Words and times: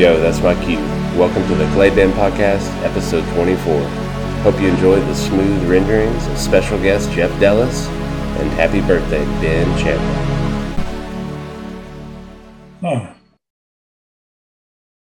Yo, 0.00 0.12
yo, 0.12 0.16
yo, 0.16 0.20
that's 0.22 0.40
my 0.40 0.54
cue. 0.64 0.78
Welcome 1.18 1.46
to 1.48 1.54
the 1.54 1.70
Clay 1.74 1.90
Ben 1.90 2.10
Podcast, 2.12 2.66
episode 2.82 3.22
24. 3.34 3.82
Hope 4.40 4.58
you 4.58 4.68
enjoyed 4.68 5.02
the 5.06 5.14
smooth 5.14 5.68
renderings 5.68 6.26
of 6.28 6.38
special 6.38 6.78
guest 6.78 7.10
Jeff 7.12 7.30
Dellis, 7.32 7.86
and 8.40 8.50
happy 8.52 8.80
birthday, 8.80 9.22
Ben 9.42 9.66
Chandler. 9.78 10.26
Oh, 12.82 13.14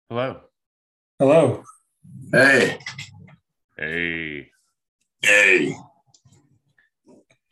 Hello. 0.10 0.42
hello. 1.18 1.64
Hey, 2.34 2.78
Hey. 3.78 4.50
hey, 5.22 5.78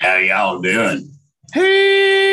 how 0.02 0.18
y'all 0.18 0.60
doing? 0.60 1.10
Hey. 1.54 2.31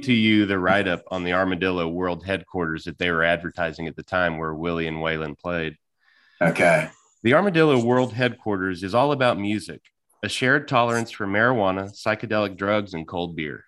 Read 0.00 0.06
to 0.06 0.12
you 0.14 0.46
the 0.46 0.58
write 0.58 0.88
up 0.88 1.02
on 1.10 1.24
the 1.24 1.34
Armadillo 1.34 1.86
World 1.86 2.24
Headquarters 2.24 2.84
that 2.84 2.96
they 2.96 3.10
were 3.10 3.22
advertising 3.22 3.86
at 3.86 3.96
the 3.96 4.02
time 4.02 4.38
where 4.38 4.54
Willie 4.54 4.86
and 4.86 4.96
Waylon 4.96 5.38
played. 5.38 5.76
Okay. 6.40 6.88
The 7.22 7.34
Armadillo 7.34 7.84
World 7.84 8.14
Headquarters 8.14 8.82
is 8.82 8.94
all 8.94 9.12
about 9.12 9.38
music, 9.38 9.82
a 10.22 10.28
shared 10.30 10.68
tolerance 10.68 11.10
for 11.10 11.26
marijuana, 11.26 11.90
psychedelic 11.92 12.56
drugs, 12.56 12.94
and 12.94 13.06
cold 13.06 13.36
beer. 13.36 13.64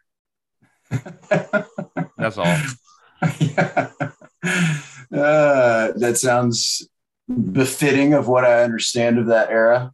That's 2.16 2.38
all. 2.38 2.56
Uh, 5.14 5.92
that 5.96 6.14
sounds 6.16 6.88
befitting 7.52 8.14
of 8.14 8.26
what 8.26 8.46
I 8.46 8.62
understand 8.64 9.18
of 9.18 9.26
that 9.26 9.50
era, 9.50 9.92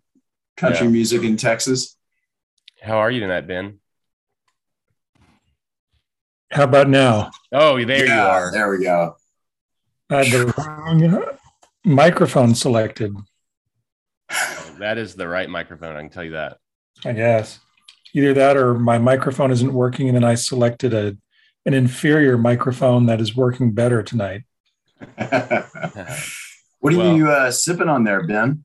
country 0.57 0.87
Yeah. 0.87 0.93
music 0.93 1.23
in 1.25 1.37
Texas. 1.37 1.97
How 2.81 2.99
are 2.99 3.11
you 3.11 3.19
tonight, 3.19 3.49
Ben? 3.49 3.81
How 6.51 6.65
about 6.65 6.89
now? 6.89 7.31
Oh, 7.53 7.83
there 7.85 8.07
you 8.07 8.13
are. 8.13 8.51
There 8.53 8.71
we 8.71 8.83
go. 8.83 9.17
I 10.11 10.25
had 10.25 10.33
the 10.33 10.55
wrong 10.57 11.37
microphone 11.85 12.55
selected, 12.55 13.15
That 14.79 14.97
is 14.99 15.15
the 15.15 15.29
right 15.29 15.49
microphone. 15.49 15.97
I 15.97 16.01
can 16.01 16.11
tell 16.11 16.25
you 16.25 16.33
that. 16.33 16.59
I 17.05 17.13
guess. 17.13 17.61
Either 18.15 18.33
that 18.35 18.57
or 18.57 18.75
my 18.75 18.99
microphone 18.99 19.51
isn't 19.51 19.73
working, 19.73 20.09
and 20.09 20.17
then 20.17 20.25
I 20.25 20.35
selected 20.35 20.95
a 20.95 21.17
an 21.67 21.75
inferior 21.75 22.39
microphone 22.39 23.07
that 23.07 23.21
is 23.21 23.37
working 23.37 23.73
better 23.73 24.03
tonight. 24.03 24.45
what 25.17 26.95
are 26.95 26.97
Well- 26.97 27.17
you 27.17 27.31
uh, 27.31 27.51
sipping 27.51 27.89
on 27.89 28.05
there, 28.05 28.27
Ben? 28.27 28.65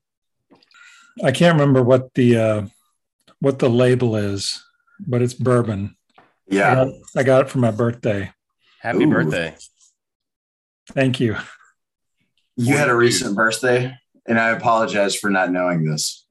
I 1.24 1.32
can't 1.32 1.54
remember 1.60 1.84
what 1.84 2.14
the 2.14 2.38
uh, 2.38 2.62
what 3.40 3.60
the 3.60 3.70
label 3.70 4.16
is, 4.16 4.64
but 5.06 5.22
it's 5.22 5.34
bourbon. 5.34 5.96
I 6.52 6.56
Yeah. 6.56 6.76
got, 6.76 6.88
I 7.16 7.24
got 7.24 7.42
it 7.46 7.50
for 7.50 7.60
my 7.60 7.72
birthday. 7.72 8.32
Happy 8.82 9.04
Ooh. 9.04 9.10
birthday. 9.10 9.56
Thank 10.92 11.20
you. 11.20 11.38
You 12.56 12.78
had 12.78 12.90
a 12.90 12.96
recent 12.96 13.36
birthday, 13.36 13.96
and 14.28 14.40
I 14.40 14.50
apologize 14.50 15.16
for 15.16 15.30
not 15.30 15.52
knowing 15.52 15.86
this. 15.86 16.26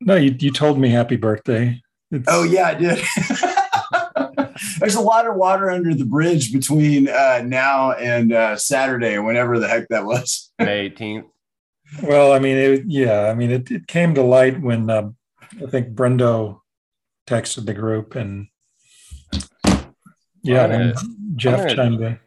No, 0.00 0.16
you, 0.16 0.34
you 0.38 0.50
told 0.50 0.78
me 0.78 0.88
happy 0.90 1.16
birthday. 1.16 1.80
It's, 2.10 2.24
Oh 2.28 2.42
yeah, 2.44 2.68
I 2.68 2.74
did. 2.74 2.98
There's 4.80 4.94
a 4.96 5.00
lot 5.00 5.26
of 5.26 5.36
water 5.36 5.70
under 5.70 5.94
the 5.94 6.04
bridge 6.04 6.52
between 6.52 7.08
uh, 7.08 7.42
now 7.44 7.92
and 7.92 8.32
uh, 8.32 8.56
Saturday, 8.56 9.18
whenever 9.18 9.58
the 9.58 9.68
heck 9.68 9.88
that 9.88 10.04
was. 10.04 10.50
May 10.58 10.90
18th. 10.90 11.26
Well, 12.02 12.32
I 12.32 12.38
mean, 12.38 12.56
it, 12.56 12.82
yeah, 12.86 13.26
I 13.28 13.34
mean, 13.34 13.50
it, 13.50 13.70
it 13.70 13.86
came 13.86 14.14
to 14.14 14.22
light 14.22 14.60
when 14.60 14.90
uh, 14.90 15.10
I 15.62 15.66
think 15.70 15.94
Brendo 15.94 16.60
texted 17.26 17.66
the 17.66 17.74
group, 17.74 18.14
and 18.14 18.48
yeah, 20.48 20.64
I'm 20.64 20.70
gonna- 20.70 20.94
Jeff 21.36 21.60
I'm 21.78 22.18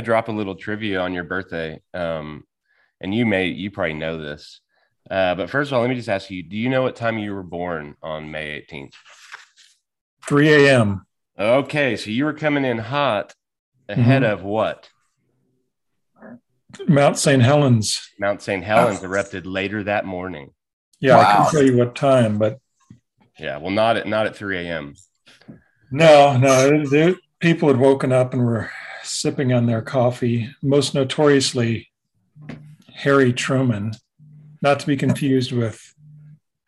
to 0.00 0.04
drop 0.04 0.28
a 0.28 0.32
little 0.32 0.54
trivia 0.54 1.00
on 1.00 1.12
your 1.14 1.24
birthday. 1.24 1.80
Um, 1.94 2.44
and 3.00 3.14
you 3.14 3.24
may, 3.26 3.46
you 3.46 3.70
probably 3.70 3.94
know 3.94 4.20
this. 4.20 4.60
Uh, 5.10 5.34
but 5.34 5.50
first 5.50 5.70
of 5.70 5.74
all, 5.74 5.80
let 5.80 5.90
me 5.90 5.96
just 5.96 6.08
ask 6.08 6.30
you 6.30 6.42
do 6.42 6.56
you 6.56 6.68
know 6.68 6.82
what 6.82 6.96
time 6.96 7.18
you 7.18 7.34
were 7.34 7.42
born 7.42 7.96
on 8.02 8.30
May 8.30 8.64
18th? 8.70 8.92
3 10.26 10.66
a.m. 10.66 11.06
Okay. 11.38 11.96
So 11.96 12.10
you 12.10 12.24
were 12.26 12.34
coming 12.34 12.64
in 12.64 12.78
hot 12.78 13.34
ahead 13.88 14.22
of 14.22 14.42
what? 14.44 14.88
Mount 16.86 17.18
St. 17.18 17.42
Helens. 17.42 18.10
Mount 18.18 18.42
St. 18.42 18.62
Helens 18.62 19.02
erupted 19.02 19.46
later 19.46 19.82
that 19.84 20.04
morning. 20.04 20.50
Yeah, 21.00 21.16
I 21.16 21.22
Wow. 21.24 21.42
can 21.42 21.50
tell 21.50 21.62
you 21.66 21.76
what 21.76 21.94
time, 21.96 22.38
but 22.38 22.58
Yeah. 23.38 23.56
Well, 23.56 23.70
not 23.70 23.96
at, 23.96 24.06
not 24.06 24.26
at 24.26 24.36
3 24.36 24.58
a.m. 24.58 24.94
no, 25.90 26.36
no, 26.36 26.66
it, 26.68 26.90
the 26.90 27.16
people 27.40 27.68
had 27.68 27.78
woken 27.78 28.12
up 28.12 28.34
and 28.34 28.44
were 28.44 28.70
sipping 29.10 29.52
on 29.52 29.66
their 29.66 29.82
coffee. 29.82 30.50
Most 30.62 30.94
notoriously, 30.94 31.88
Harry 32.94 33.32
Truman, 33.32 33.92
not 34.62 34.80
to 34.80 34.86
be 34.86 34.96
confused 34.96 35.52
with 35.52 35.94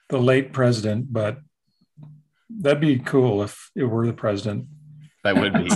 the 0.09 0.19
late 0.19 0.53
president, 0.53 1.13
but 1.13 1.39
that'd 2.51 2.81
be 2.81 2.99
cool 2.99 3.43
if 3.43 3.71
it 3.75 3.85
were 3.85 4.07
the 4.07 4.13
president. 4.13 4.67
That 5.25 5.37
would 5.37 5.53
be. 5.55 5.71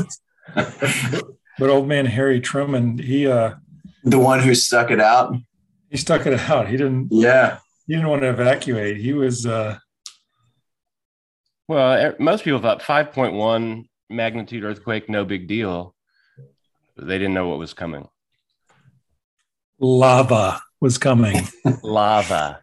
But 1.58 1.70
old 1.70 1.88
man 1.88 2.04
Harry 2.04 2.38
Truman, 2.42 2.98
he 2.98 3.26
uh 3.26 3.54
The 4.04 4.18
one 4.18 4.40
who 4.40 4.54
stuck 4.54 4.90
it 4.90 5.00
out. 5.00 5.34
he 5.88 5.96
stuck 5.96 6.26
it 6.26 6.38
out. 6.38 6.68
He 6.68 6.76
didn't 6.76 7.08
Yeah. 7.10 7.60
he 7.86 7.94
didn't 7.94 8.10
want 8.10 8.20
to 8.22 8.28
evacuate. 8.28 8.98
He 8.98 9.14
was 9.14 9.46
uh 9.46 9.78
well, 11.66 12.14
most 12.18 12.44
people 12.44 12.60
thought 12.60 12.82
5.1 12.82 13.86
magnitude 14.10 14.64
earthquake, 14.64 15.08
no 15.08 15.24
big 15.24 15.48
deal. 15.48 15.94
They 16.96 17.18
didn't 17.18 17.34
know 17.34 17.48
what 17.48 17.58
was 17.58 17.74
coming. 17.74 18.08
lava 19.78 20.60
was 20.80 20.98
coming. 20.98 21.46
Lava. 21.82 22.60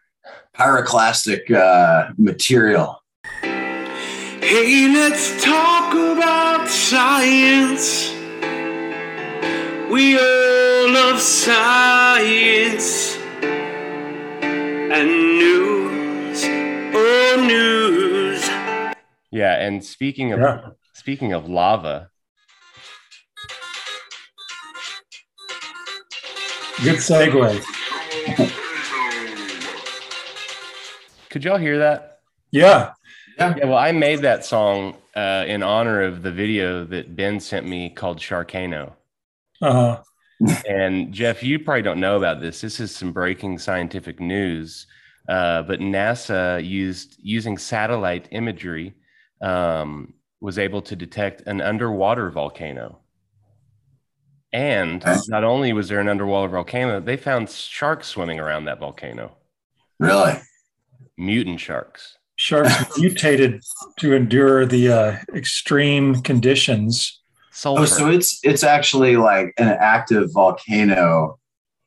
Pyroclastic 0.55 1.51
uh, 1.51 2.11
material. 2.17 2.99
Hey, 3.41 4.87
let's 4.93 5.43
talk 5.43 5.93
about 5.93 6.67
science. 6.67 8.11
We 9.91 10.17
all 10.17 10.89
love 10.91 11.19
science 11.19 13.15
and 13.43 15.07
news. 15.39 16.43
Oh, 16.95 17.43
news. 17.47 18.47
Yeah. 19.31 19.59
And 19.59 19.83
speaking 19.83 20.31
of, 20.33 20.39
Yeah. 20.39 20.69
speaking 20.93 21.33
of 21.33 21.47
lava, 21.49 22.09
Good 26.81 26.97
segue. 26.97 27.61
could 31.29 31.43
y'all 31.43 31.57
hear 31.57 31.77
that? 31.79 32.21
Yeah. 32.51 32.93
Yeah, 33.37 33.65
well, 33.65 33.77
I 33.77 33.91
made 33.91 34.21
that 34.21 34.45
song 34.45 34.95
uh, 35.15 35.43
in 35.47 35.63
honor 35.63 36.01
of 36.01 36.23
the 36.23 36.31
video 36.31 36.83
that 36.85 37.15
Ben 37.15 37.39
sent 37.39 37.67
me 37.67 37.89
called 37.89 38.19
Sharkano. 38.19 38.93
Uh, 39.61 39.97
and 40.67 41.13
Jeff, 41.13 41.43
you 41.43 41.59
probably 41.59 41.81
don't 41.81 41.99
know 41.99 42.17
about 42.17 42.41
this. 42.41 42.61
This 42.61 42.79
is 42.79 42.95
some 42.95 43.11
breaking 43.11 43.59
scientific 43.59 44.19
news. 44.19 44.87
Uh, 45.27 45.61
but 45.63 45.79
NASA 45.79 46.63
used 46.65 47.17
using 47.21 47.57
satellite 47.57 48.27
imagery 48.31 48.93
um, 49.41 50.13
was 50.41 50.59
able 50.59 50.81
to 50.81 50.95
detect 50.95 51.41
an 51.47 51.61
underwater 51.61 52.29
volcano. 52.29 52.99
And 54.53 55.03
not 55.27 55.43
only 55.43 55.73
was 55.73 55.89
there 55.89 55.99
an 55.99 56.07
underwater 56.07 56.47
volcano, 56.49 56.99
they 56.99 57.17
found 57.17 57.49
sharks 57.49 58.07
swimming 58.07 58.39
around 58.39 58.65
that 58.65 58.79
volcano, 58.79 59.35
Really? 59.99 60.33
mutant 61.17 61.59
sharks. 61.59 62.17
Sharks 62.35 62.71
mutated 62.99 63.61
to 63.99 64.13
endure 64.13 64.65
the 64.65 64.89
uh, 64.89 65.17
extreme 65.35 66.21
conditions. 66.21 67.19
Sulfur. 67.51 67.81
Oh, 67.81 67.85
so 67.85 68.09
it's 68.09 68.39
it's 68.43 68.63
actually 68.63 69.15
like 69.17 69.53
an 69.57 69.67
active 69.69 70.29
volcano. 70.33 71.39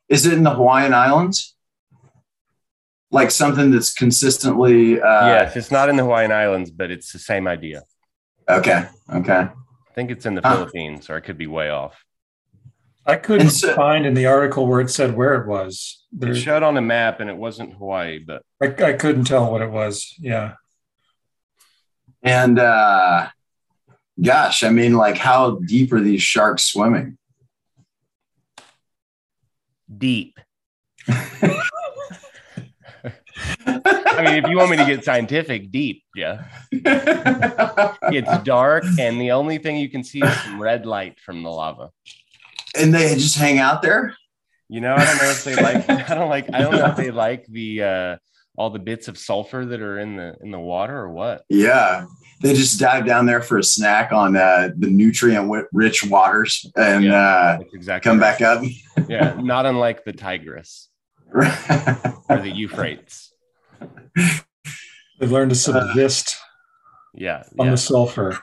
Is 0.09 0.25
it 0.25 0.33
in 0.33 0.43
the 0.43 0.53
Hawaiian 0.53 0.93
Islands? 0.93 1.55
Like 3.11 3.31
something 3.31 3.71
that's 3.71 3.93
consistently 3.93 4.99
uh 5.01 5.27
yes, 5.27 5.55
it's 5.55 5.71
not 5.71 5.87
in 5.89 5.95
the 5.97 6.03
Hawaiian 6.03 6.31
Islands, 6.33 6.71
but 6.71 6.91
it's 6.91 7.11
the 7.13 7.19
same 7.19 7.47
idea. 7.47 7.83
okay. 8.49 8.87
Okay. 9.13 9.33
I 9.33 9.93
think 9.95 10.11
it's 10.11 10.25
in 10.25 10.35
the 10.35 10.41
Huh. 10.41 10.55
Philippines, 10.55 11.09
or 11.09 11.17
it 11.17 11.21
could 11.23 11.37
be 11.37 11.47
way 11.47 11.69
off. 11.69 12.03
I 13.07 13.15
couldn't 13.15 13.51
so- 13.51 13.73
find 13.73 14.05
in 14.05 14.13
the 14.13 14.25
article 14.25 14.67
where 14.67 14.81
it 14.81 14.89
said 14.89 15.15
where 15.15 15.35
it 15.41 15.47
was. 15.47 16.03
There, 16.11 16.31
It 16.31 16.35
showed 16.35 16.63
on 16.63 16.77
a 16.77 16.81
map, 16.81 17.19
and 17.19 17.29
it 17.29 17.37
wasn't 17.37 17.73
Hawaii, 17.75 18.19
but 18.19 18.43
I, 18.61 18.67
I 18.83 18.93
couldn't 18.93 19.25
tell 19.25 19.51
what 19.51 19.61
it 19.61 19.71
was. 19.71 20.13
Yeah. 20.19 20.55
And 22.23 22.59
uh 22.59 23.29
gosh, 24.21 24.63
I 24.63 24.69
mean 24.69 24.93
like 24.93 25.17
how 25.17 25.59
deep 25.65 25.93
are 25.93 26.01
these 26.01 26.21
sharks 26.21 26.63
swimming? 26.63 27.17
deep. 29.97 30.37
I 31.07 31.61
mean, 34.23 34.43
if 34.43 34.49
you 34.49 34.57
want 34.57 34.71
me 34.71 34.77
to 34.77 34.85
get 34.85 35.05
scientific, 35.05 35.71
deep, 35.71 36.03
yeah. 36.15 36.45
It's 38.09 38.43
dark, 38.43 38.83
and 38.99 39.21
the 39.21 39.31
only 39.31 39.57
thing 39.59 39.77
you 39.77 39.89
can 39.89 40.03
see 40.03 40.21
is 40.21 40.33
some 40.41 40.61
red 40.61 40.85
light 40.85 41.19
from 41.19 41.43
the 41.43 41.49
lava. 41.49 41.91
And 42.79 42.93
they 42.93 43.13
just 43.15 43.37
hang 43.37 43.59
out 43.59 43.81
there? 43.81 44.15
You 44.69 44.81
know, 44.81 44.95
I 44.95 45.05
don't 45.05 45.17
know 45.17 45.29
if 45.29 45.43
they 45.43 45.55
like. 45.55 45.89
I 46.09 46.15
don't 46.15 46.29
like. 46.29 46.53
I 46.53 46.59
don't 46.61 46.73
know 46.73 46.85
if 46.87 46.97
they 46.97 47.11
like 47.11 47.45
the 47.47 47.83
uh, 47.83 48.17
all 48.57 48.69
the 48.69 48.79
bits 48.79 49.07
of 49.07 49.17
sulfur 49.17 49.65
that 49.65 49.81
are 49.81 49.99
in 49.99 50.15
the 50.17 50.35
in 50.41 50.51
the 50.51 50.59
water 50.59 50.97
or 50.97 51.11
what. 51.11 51.43
Yeah. 51.49 52.05
They 52.39 52.53
just 52.53 52.79
dive 52.79 53.05
down 53.07 53.25
there 53.25 53.41
for 53.41 53.57
a 53.57 53.63
snack 53.63 54.11
on 54.11 54.35
uh, 54.35 54.69
the 54.77 54.91
nutrient 54.91 55.51
rich 55.73 56.05
waters 56.05 56.65
and 56.75 57.03
Yeah. 57.03 57.15
uh, 57.19 57.59
exactly. 57.73 58.07
come 58.09 58.19
right. 58.19 58.37
back 58.37 58.41
up. 58.41 58.63
Yeah, 59.09 59.35
not 59.39 59.65
unlike 59.67 60.03
the 60.05 60.11
Tigris 60.11 60.89
or 61.33 61.43
the 61.43 62.51
Euphrates. 62.53 63.31
They've 65.19 65.31
learned 65.31 65.51
to 65.51 65.55
subsist 65.55 66.35
Yeah, 67.13 67.43
on 67.59 67.67
yeah. 67.67 67.71
the 67.71 67.77
sulfur. 67.77 68.37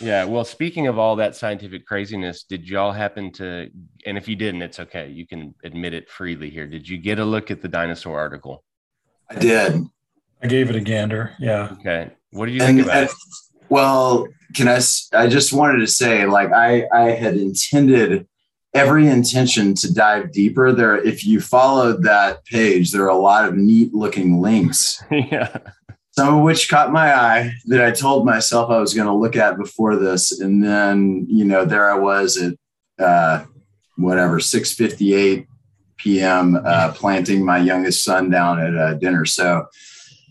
Yeah. 0.00 0.24
Well, 0.24 0.44
speaking 0.44 0.86
of 0.86 0.98
all 0.98 1.16
that 1.16 1.36
scientific 1.36 1.86
craziness, 1.86 2.44
did 2.44 2.68
y'all 2.68 2.92
happen 2.92 3.30
to, 3.32 3.70
and 4.06 4.16
if 4.16 4.26
you 4.28 4.36
didn't, 4.36 4.62
it's 4.62 4.80
okay. 4.80 5.08
You 5.08 5.26
can 5.26 5.54
admit 5.64 5.92
it 5.94 6.08
freely 6.08 6.48
here. 6.50 6.66
Did 6.66 6.88
you 6.88 6.98
get 6.98 7.18
a 7.18 7.24
look 7.24 7.50
at 7.50 7.60
the 7.62 7.68
dinosaur 7.68 8.18
article? 8.18 8.64
I 9.28 9.34
did. 9.36 9.84
I 10.42 10.46
gave 10.46 10.70
it 10.70 10.76
a 10.76 10.80
gander. 10.80 11.34
Yeah. 11.38 11.76
Okay. 11.80 12.10
What 12.30 12.46
did 12.46 12.52
you 12.54 12.60
think 12.60 12.78
And, 12.80 12.86
about 12.88 12.96
and- 12.96 13.08
it? 13.10 13.14
well, 13.68 14.26
can 14.54 14.68
I, 14.68 14.80
I 15.12 15.26
just 15.28 15.52
wanted 15.52 15.78
to 15.80 15.86
say, 15.86 16.26
like, 16.26 16.50
I 16.52 16.86
I 16.92 17.10
had 17.10 17.36
intended 17.36 18.26
every 18.74 19.06
intention 19.08 19.74
to 19.74 19.92
dive 19.92 20.32
deeper. 20.32 20.72
There, 20.72 20.96
if 20.96 21.24
you 21.26 21.40
followed 21.40 22.02
that 22.04 22.44
page, 22.46 22.90
there 22.92 23.04
are 23.04 23.08
a 23.08 23.16
lot 23.16 23.44
of 23.46 23.56
neat 23.56 23.92
looking 23.94 24.40
links. 24.40 25.02
yeah. 25.10 25.56
Some 26.20 26.36
of 26.36 26.44
which 26.44 26.68
caught 26.68 26.92
my 26.92 27.14
eye 27.14 27.54
that 27.64 27.82
I 27.82 27.92
told 27.92 28.26
myself 28.26 28.68
I 28.68 28.78
was 28.78 28.92
going 28.92 29.06
to 29.06 29.14
look 29.14 29.36
at 29.36 29.56
before 29.56 29.96
this, 29.96 30.40
and 30.40 30.62
then 30.62 31.24
you 31.30 31.46
know 31.46 31.64
there 31.64 31.90
I 31.90 31.96
was 31.96 32.36
at 32.36 32.58
uh, 33.02 33.46
whatever 33.96 34.38
six 34.38 34.74
fifty 34.74 35.14
eight 35.14 35.46
p.m. 35.96 36.60
Uh, 36.62 36.92
planting 36.92 37.42
my 37.42 37.56
youngest 37.56 38.04
son 38.04 38.28
down 38.28 38.60
at 38.60 38.76
uh, 38.76 38.94
dinner. 38.98 39.24
So 39.24 39.64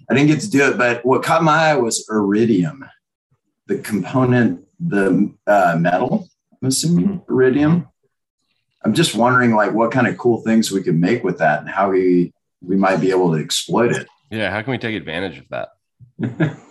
I 0.07 0.13
didn't 0.13 0.27
get 0.27 0.41
to 0.41 0.49
do 0.51 0.69
it, 0.69 0.77
but 0.77 1.03
what 1.03 1.23
caught 1.23 1.41
my 1.41 1.71
eye 1.71 1.75
was 1.75 2.07
iridium, 2.07 2.85
the 3.65 3.79
component, 3.79 4.63
the 4.79 5.33
uh, 5.47 5.75
metal. 5.79 6.29
I'm 6.61 6.67
assuming 6.67 7.23
iridium. 7.27 7.87
I'm 8.85 8.93
just 8.93 9.15
wondering, 9.15 9.55
like, 9.55 9.73
what 9.73 9.91
kind 9.91 10.05
of 10.05 10.19
cool 10.19 10.41
things 10.41 10.71
we 10.71 10.83
could 10.83 10.99
make 10.99 11.23
with 11.23 11.39
that, 11.39 11.61
and 11.61 11.69
how 11.69 11.89
we 11.89 12.31
we 12.61 12.75
might 12.75 12.97
be 12.97 13.09
able 13.09 13.33
to 13.33 13.43
exploit 13.43 13.91
it. 13.91 14.07
Yeah. 14.29 14.51
How 14.51 14.61
can 14.61 14.69
we 14.69 14.77
take 14.77 14.95
advantage 14.95 15.39
of 15.39 15.49
that? 15.49 15.69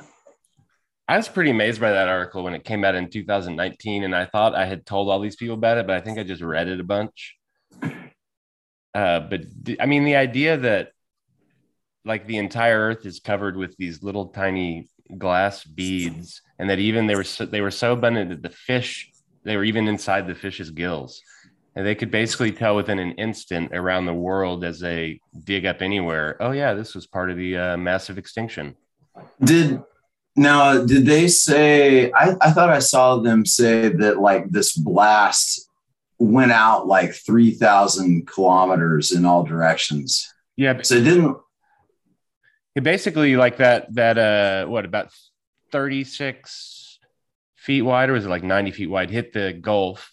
I 1.08 1.16
was 1.16 1.28
pretty 1.28 1.50
amazed 1.50 1.80
by 1.80 1.92
that 1.92 2.08
article 2.08 2.44
when 2.44 2.54
it 2.54 2.64
came 2.64 2.84
out 2.84 2.94
in 2.94 3.08
2019, 3.08 4.04
and 4.04 4.14
I 4.14 4.26
thought 4.26 4.54
I 4.54 4.66
had 4.66 4.84
told 4.84 5.08
all 5.08 5.20
these 5.20 5.36
people 5.36 5.54
about 5.54 5.78
it, 5.78 5.86
but 5.86 5.96
I 5.96 6.00
think 6.00 6.19
I 6.19 6.22
just 6.22 6.42
read 6.42 6.69
it 6.69 6.80
a 6.80 6.84
bunch. 6.84 7.36
Uh, 8.94 9.20
but 9.20 9.42
I 9.80 9.86
mean, 9.86 10.04
the 10.04 10.16
idea 10.16 10.56
that 10.58 10.90
like 12.04 12.26
the 12.26 12.38
entire 12.38 12.78
Earth 12.78 13.06
is 13.06 13.20
covered 13.20 13.56
with 13.56 13.76
these 13.76 14.02
little 14.02 14.26
tiny 14.28 14.88
glass 15.16 15.64
beads, 15.64 16.42
and 16.58 16.69
that 16.69 16.78
even 16.78 17.06
they 17.06 17.14
were 17.14 17.25
so, 17.25 17.46
they 17.46 17.60
were 17.60 17.70
so 17.70 17.92
abundant 17.92 18.30
that 18.30 18.42
the 18.42 18.54
fish 18.54 19.10
they 19.44 19.56
were 19.56 19.64
even 19.64 19.88
inside 19.88 20.26
the 20.26 20.34
fish's 20.34 20.70
gills, 20.70 21.22
and 21.75 21.86
they 21.86 21.94
could 21.94 22.10
basically 22.10 22.52
tell 22.52 22.76
within 22.76 22.98
an 22.98 23.12
instant 23.12 23.72
around 23.72 24.04
the 24.04 24.12
world 24.12 24.64
as 24.64 24.80
they 24.80 25.20
dig 25.44 25.64
up 25.64 25.80
anywhere. 25.80 26.36
Oh 26.40 26.50
yeah, 26.50 26.75
this 26.75 26.94
was 26.94 27.06
part 27.06 27.30
of 27.30 27.36
the 27.36 27.56
uh, 27.56 27.76
massive 27.76 28.19
extinction. 28.19 28.76
Did 29.43 29.82
now 30.37 30.85
did 30.85 31.05
they 31.06 31.29
say 31.29 32.12
I, 32.12 32.37
I 32.41 32.53
thought 32.53 32.70
I 32.70 32.79
saw 32.79 33.17
them 33.17 33.44
say 33.44 33.88
that 33.88 34.21
like 34.21 34.50
this 34.50 34.76
blast 34.76 35.69
went 36.19 36.52
out 36.52 36.87
like 36.87 37.14
3000 37.14 38.26
kilometers 38.26 39.12
in 39.12 39.25
all 39.25 39.45
directions. 39.45 40.33
Yeah, 40.57 40.83
So 40.83 40.97
it 40.97 41.04
didn't 41.04 41.37
it 42.75 42.83
basically 42.83 43.37
like 43.37 43.57
that 43.57 43.92
that 43.95 44.19
uh 44.19 44.66
what 44.66 44.85
about 44.85 45.11
36 45.73 46.99
feet 47.57 47.83
wide 47.83 48.09
or 48.09 48.12
was 48.12 48.25
it 48.25 48.28
like 48.28 48.45
90 48.45 48.71
feet 48.71 48.90
wide 48.90 49.11
hit 49.11 49.33
the 49.33 49.52
gulf 49.52 50.12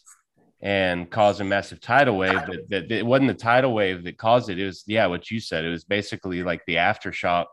and 0.62 1.10
caused 1.10 1.42
a 1.42 1.44
massive 1.44 1.80
tidal 1.80 2.18
wave 2.18 2.34
that, 2.34 2.66
that, 2.70 2.92
it 2.92 3.06
wasn't 3.06 3.28
the 3.28 3.36
tidal 3.36 3.72
wave 3.74 4.04
that 4.04 4.18
caused 4.18 4.50
it. 4.50 4.60
It 4.60 4.66
was 4.66 4.84
yeah 4.88 5.06
what 5.06 5.30
you 5.30 5.40
said. 5.40 5.64
It 5.64 5.70
was 5.70 5.84
basically 5.84 6.44
like 6.44 6.66
the 6.66 6.76
aftershock 6.76 7.46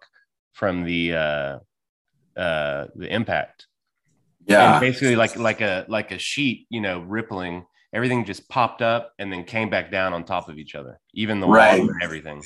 from 0.53 0.85
the 0.85 1.15
uh 1.15 1.59
uh 2.37 2.87
the 2.95 3.09
impact 3.13 3.67
yeah. 4.47 4.73
and 4.73 4.81
basically 4.81 5.17
like 5.17 5.37
like 5.37 5.61
a 5.61 5.85
like 5.89 6.11
a 6.13 6.19
sheet 6.19 6.67
you 6.71 6.81
know 6.81 7.01
rippling 7.01 7.65
everything 7.93 8.25
just 8.25 8.49
popped 8.49 8.81
up 8.83 9.13
and 9.19 9.33
then 9.33 9.45
came 9.45 9.69
back 9.69 9.91
down 9.91 10.13
on 10.13 10.25
top 10.25 10.49
of 10.49 10.59
each 10.59 10.75
other 10.75 10.99
even 11.15 11.41
the 11.41 11.47
Right. 11.47 11.81
water 11.81 11.93
and 11.93 12.03
everything 12.03 12.43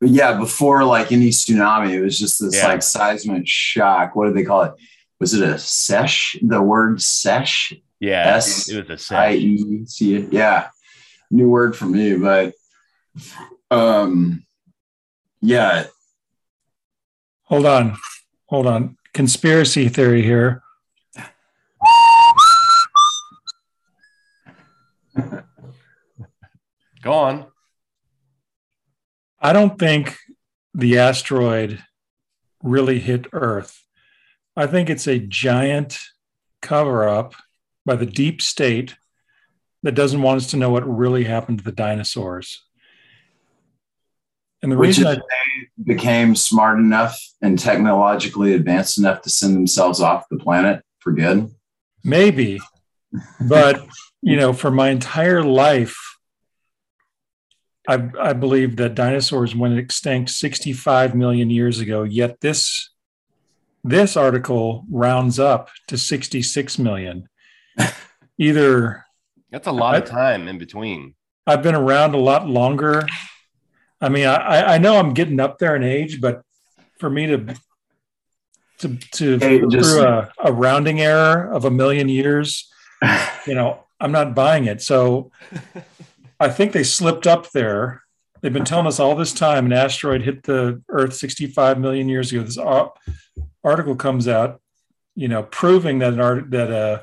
But 0.00 0.10
yeah, 0.10 0.36
before 0.38 0.82
like 0.84 1.12
any 1.12 1.30
tsunami, 1.30 1.90
it 1.92 2.02
was 2.02 2.18
just 2.18 2.40
this 2.40 2.56
Yeah. 2.56 2.68
like 2.68 2.82
seismic 2.82 3.46
shock. 3.46 4.16
What 4.16 4.26
do 4.26 4.32
they 4.34 4.42
call 4.44 4.62
it? 4.64 4.74
Was 5.20 5.32
it 5.34 5.42
a 5.48 5.54
seiche? 5.54 6.38
The 6.42 6.60
word 6.60 6.98
seiche? 6.98 7.80
yeah 8.00 8.34
S 8.36 8.68
it 8.68 8.78
was 8.88 8.90
a 8.90 8.98
set. 8.98 9.18
I 9.18 9.32
E 9.34 9.84
C. 9.86 10.26
Yeah. 10.32 10.68
New 11.30 11.48
word 11.48 11.76
for 11.76 11.86
me, 11.86 12.16
but 12.16 12.52
um 13.70 14.44
yeah, 15.40 15.84
Hold 17.52 17.66
on. 17.66 17.98
Hold 18.46 18.66
on. 18.66 18.96
Conspiracy 19.12 19.90
theory 19.90 20.22
here. 20.22 20.62
go 27.02 27.12
on 27.12 27.44
I 29.38 29.52
don't 29.52 29.78
think 29.78 30.16
the 30.72 30.96
asteroid 30.98 31.84
really 32.62 32.98
hit 32.98 33.26
Earth. 33.34 33.84
I 34.56 34.66
think 34.66 34.88
it's 34.88 35.06
a 35.06 35.18
giant 35.18 35.98
cover 36.62 37.06
up 37.06 37.34
by 37.84 37.96
the 37.96 38.06
deep 38.06 38.40
state 38.40 38.96
that 39.82 39.92
doesn't 39.92 40.22
want 40.22 40.38
us 40.38 40.50
to 40.52 40.56
know 40.56 40.70
what 40.70 40.88
really 40.88 41.24
happened 41.24 41.58
to 41.58 41.64
the 41.64 41.72
dinosaurs. 41.72 42.62
And 44.62 44.70
the 44.70 44.76
which 44.76 44.98
reason 44.98 45.06
is 45.06 45.16
I, 45.16 45.20
they 45.20 45.94
became 45.94 46.36
smart 46.36 46.78
enough 46.78 47.20
and 47.40 47.58
technologically 47.58 48.54
advanced 48.54 48.98
enough 48.98 49.22
to 49.22 49.30
send 49.30 49.56
themselves 49.56 50.00
off 50.00 50.28
the 50.30 50.38
planet 50.38 50.84
for 51.00 51.12
good. 51.12 51.50
maybe, 52.04 52.60
but 53.40 53.84
you 54.22 54.36
know, 54.36 54.52
for 54.52 54.70
my 54.70 54.90
entire 54.90 55.42
life, 55.42 55.96
I, 57.88 58.10
I 58.20 58.32
believe 58.32 58.76
that 58.76 58.94
dinosaurs 58.94 59.56
went 59.56 59.78
extinct 59.78 60.30
65 60.30 61.14
million 61.14 61.50
years 61.50 61.80
ago. 61.80 62.04
Yet 62.04 62.40
this 62.40 62.90
this 63.84 64.16
article 64.16 64.84
rounds 64.90 65.40
up 65.40 65.70
to 65.88 65.98
66 65.98 66.78
million. 66.78 67.28
Either 68.38 69.04
That's 69.50 69.66
a 69.66 69.72
lot 69.72 69.96
of 69.96 70.04
time 70.04 70.46
in 70.46 70.58
between. 70.58 71.14
I've 71.46 71.64
been 71.64 71.74
around 71.74 72.14
a 72.14 72.18
lot 72.18 72.48
longer. 72.48 73.04
I 74.02 74.08
mean, 74.08 74.26
I, 74.26 74.74
I 74.74 74.78
know 74.78 74.96
I'm 74.98 75.14
getting 75.14 75.40
up 75.40 75.58
there 75.58 75.76
in 75.76 75.82
age, 75.84 76.20
but 76.20 76.42
for 76.98 77.08
me 77.08 77.26
to 77.28 77.54
to 78.78 78.96
to 78.96 79.38
Hey, 79.38 79.60
just- 79.70 79.90
through 79.90 80.02
a, 80.02 80.32
a 80.44 80.52
rounding 80.52 81.00
error 81.00 81.50
of 81.52 81.64
a 81.64 81.70
million 81.70 82.08
years, 82.08 82.70
you 83.46 83.54
know, 83.54 83.84
I'm 84.00 84.12
not 84.12 84.34
buying 84.34 84.64
it. 84.66 84.82
So 84.82 85.30
I 86.40 86.48
think 86.48 86.72
they 86.72 86.82
slipped 86.82 87.26
up 87.26 87.50
there. 87.52 88.02
They've 88.40 88.52
been 88.52 88.64
telling 88.64 88.88
us 88.88 88.98
all 88.98 89.14
this 89.14 89.32
time 89.32 89.66
an 89.66 89.72
asteroid 89.72 90.22
hit 90.22 90.42
the 90.42 90.82
Earth 90.88 91.14
65 91.14 91.78
million 91.78 92.08
years 92.08 92.32
ago. 92.32 92.42
This 92.42 92.58
article 93.62 93.94
comes 93.94 94.26
out, 94.26 94.60
you 95.14 95.28
know, 95.28 95.44
proving 95.44 96.00
that 96.00 96.12
an 96.14 96.20
art 96.20 96.50
that 96.50 96.72
uh, 96.72 97.02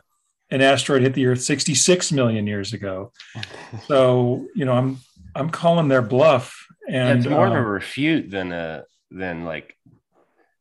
an 0.52 0.62
asteroid 0.62 1.04
hit 1.04 1.14
the 1.14 1.28
Earth 1.28 1.42
66 1.42 2.12
million 2.12 2.46
years 2.46 2.74
ago. 2.74 3.14
So 3.88 4.48
you 4.56 4.66
know, 4.66 4.74
I'm 4.74 4.98
I'm 5.36 5.50
calling 5.52 5.88
their 5.88 6.02
bluff, 6.02 6.66
Yeah, 6.90 7.08
and 7.10 7.20
it's 7.20 7.28
more 7.30 7.46
of 7.48 7.54
a 7.54 7.58
um, 7.58 7.66
refute 7.66 8.30
than 8.32 8.52
a 8.52 8.84
than 9.12 9.46
like 9.46 9.76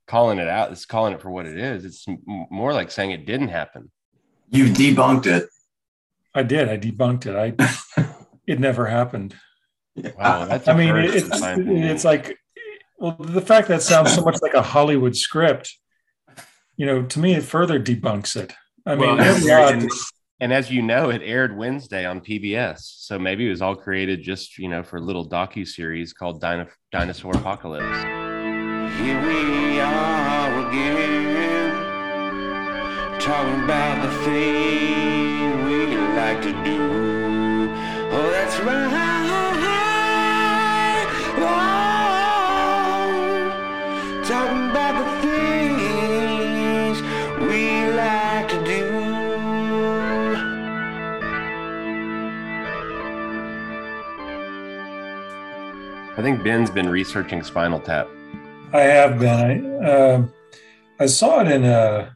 calling 0.07 0.39
it 0.39 0.49
out. 0.49 0.71
It's 0.73 0.85
calling 0.87 1.15
it 1.15 1.21
for 1.23 1.31
what 1.31 1.47
it 1.47 1.59
is. 1.59 1.85
It's 1.85 2.07
more 2.27 2.73
like 2.73 2.91
saying 2.91 3.13
it 3.13 3.25
didn't 3.27 3.49
happen. 3.49 3.91
You 4.51 4.67
debunked 4.67 5.27
it. 5.27 5.49
I 6.35 6.43
did. 6.43 6.69
I 6.69 6.77
debunked 6.79 7.27
it. 7.27 7.35
I 7.99 8.05
it 8.47 8.61
never 8.61 8.87
happened. 8.87 9.35
Wow, 10.19 10.45
that's. 10.45 10.69
I 10.69 10.73
a 10.73 10.77
mean, 10.77 10.95
it- 10.97 11.15
it's 11.15 11.29
it's 11.33 12.05
like, 12.05 12.39
well, 12.99 13.17
the 13.19 13.41
fact 13.41 13.69
that 13.69 13.83
sounds 13.83 14.15
so 14.15 14.23
much 14.23 14.41
like 14.43 14.55
a 14.55 14.63
Hollywood 14.63 15.17
script, 15.17 15.75
you 16.77 16.87
know, 16.87 17.03
to 17.03 17.19
me 17.19 17.35
it 17.35 17.43
further 17.43 17.81
debunks 17.81 18.37
it. 18.37 18.53
I 18.87 18.95
mean, 18.95 19.01
Well, 19.01 19.17
what 19.17 19.27
and- 19.27 19.43
the 19.43 19.53
odds? 19.53 19.83
and, 19.85 19.91
and 20.41 20.53
as 20.53 20.71
you 20.71 20.83
know, 20.83 21.11
it 21.11 21.21
aired 21.25 21.57
Wednesday 21.57 22.05
on 22.07 22.21
PBS, 22.21 22.79
so 22.81 23.19
maybe 23.19 23.47
it 23.47 23.51
was 23.51 23.61
all 23.63 23.75
created 23.75 24.23
just 24.23 24.57
you 24.59 24.69
know 24.69 24.83
for 24.83 24.99
a 24.99 25.01
little 25.01 25.29
docu 25.29 25.67
series 25.67 26.13
called 26.13 26.41
Dino- 26.41 26.69
Dinosaur 26.93 27.33
Apocalypse. 27.37 28.03
Here 29.01 29.21
we 29.21 29.81
are 29.81 30.69
again, 30.69 31.75
talking 33.21 33.65
about 33.65 34.03
the 34.03 34.11
thing 34.25 35.65
we 35.65 35.97
like 36.17 36.41
to 36.43 36.53
do. 36.65 36.79
Oh, 38.13 38.31
that's 38.31 38.61
right. 38.61 38.89
I 56.19 56.21
think 56.21 56.43
Ben's 56.43 56.69
been 56.69 56.89
researching 56.89 57.45
Spinal 57.45 57.79
Tap. 57.79 58.09
I 58.73 58.81
have 58.81 59.21
been. 59.21 59.85
I 59.85 60.15
um 60.15 60.33
I 60.99 61.07
saw 61.07 61.41
it 61.43 61.47
in 61.47 61.65
a 61.65 62.13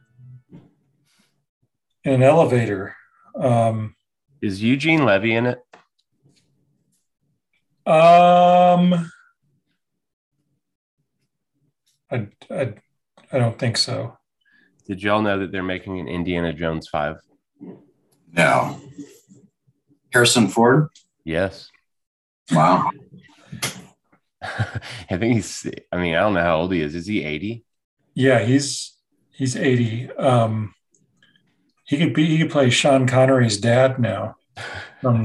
in 2.03 2.11
an 2.11 2.21
elevator. 2.21 2.97
Um, 3.39 3.95
Is 4.41 4.61
Eugene 4.61 5.05
Levy 5.05 5.33
in 5.35 5.45
it? 5.45 5.59
um, 7.87 9.09
I, 12.11 12.27
I 12.51 12.73
I 13.31 13.37
don't 13.39 13.57
think 13.57 13.77
so. 13.77 14.17
Did 14.85 15.01
y'all 15.01 15.21
know 15.21 15.39
that 15.39 15.53
they're 15.53 15.63
making 15.63 16.01
an 16.01 16.09
Indiana 16.09 16.51
Jones 16.51 16.89
five? 16.89 17.21
No. 18.33 18.81
Harrison 20.11 20.49
Ford. 20.49 20.89
Yes. 21.23 21.69
Wow. 22.51 22.91
I 25.09 25.17
think 25.17 25.35
he's. 25.35 25.65
I 25.91 25.97
mean, 25.97 26.15
I 26.15 26.19
don't 26.19 26.33
know 26.33 26.41
how 26.41 26.57
old 26.57 26.73
he 26.73 26.81
is. 26.81 26.95
Is 26.95 27.07
he 27.07 27.23
eighty? 27.23 27.63
Yeah, 28.13 28.39
he's 28.43 28.93
he's 29.31 29.55
eighty. 29.55 30.11
Um, 30.11 30.73
he 31.85 31.97
could 31.97 32.13
be 32.13 32.25
he 32.25 32.37
could 32.39 32.51
play 32.51 32.69
Sean 32.69 33.07
Connery's 33.07 33.57
dad 33.59 33.99
now. 33.99 34.35
From 35.01 35.23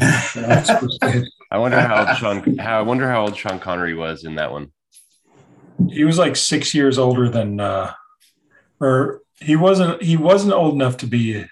I 1.50 1.58
wonder 1.58 1.80
how 1.80 2.06
old 2.06 2.16
Sean. 2.18 2.56
How 2.58 2.78
I 2.78 2.82
wonder 2.82 3.08
how 3.08 3.22
old 3.22 3.37
Sean 3.37 3.58
Connery 3.60 3.94
was 3.94 4.25
in 4.25 4.37
that 4.37 4.52
one. 4.52 4.72
he 5.88 6.04
was 6.04 6.18
like 6.18 6.34
six 6.37 6.75
years 6.75 6.98
older 6.98 7.28
than, 7.28 7.60
uh, 7.60 7.92
or 8.80 9.22
he 9.40 9.56
wasn't 9.56 10.02
he 10.02 10.16
wasn't 10.16 10.52
old 10.52 10.75
enough 10.75 10.96
to 10.98 11.06
be. 11.06 11.44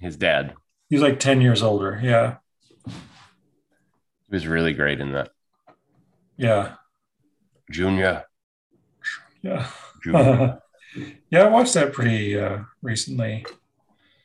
His 0.00 0.16
dad. 0.16 0.54
He 0.88 0.96
was 0.96 1.02
like 1.02 1.20
ten 1.20 1.40
years 1.40 1.62
older. 1.62 2.00
Yeah, 2.02 2.36
He 2.86 2.92
was 4.30 4.46
really 4.46 4.72
great 4.72 5.00
in 5.00 5.12
that. 5.12 5.30
yeah, 6.36 6.74
Junior. 7.70 8.24
yeah. 9.42 9.66
Junior. 10.02 10.58
yeah, 11.30 11.42
I 11.42 11.48
watched 11.48 11.74
that 11.74 11.92
pretty 11.92 12.38
uh, 12.38 12.60
recently. 12.82 13.44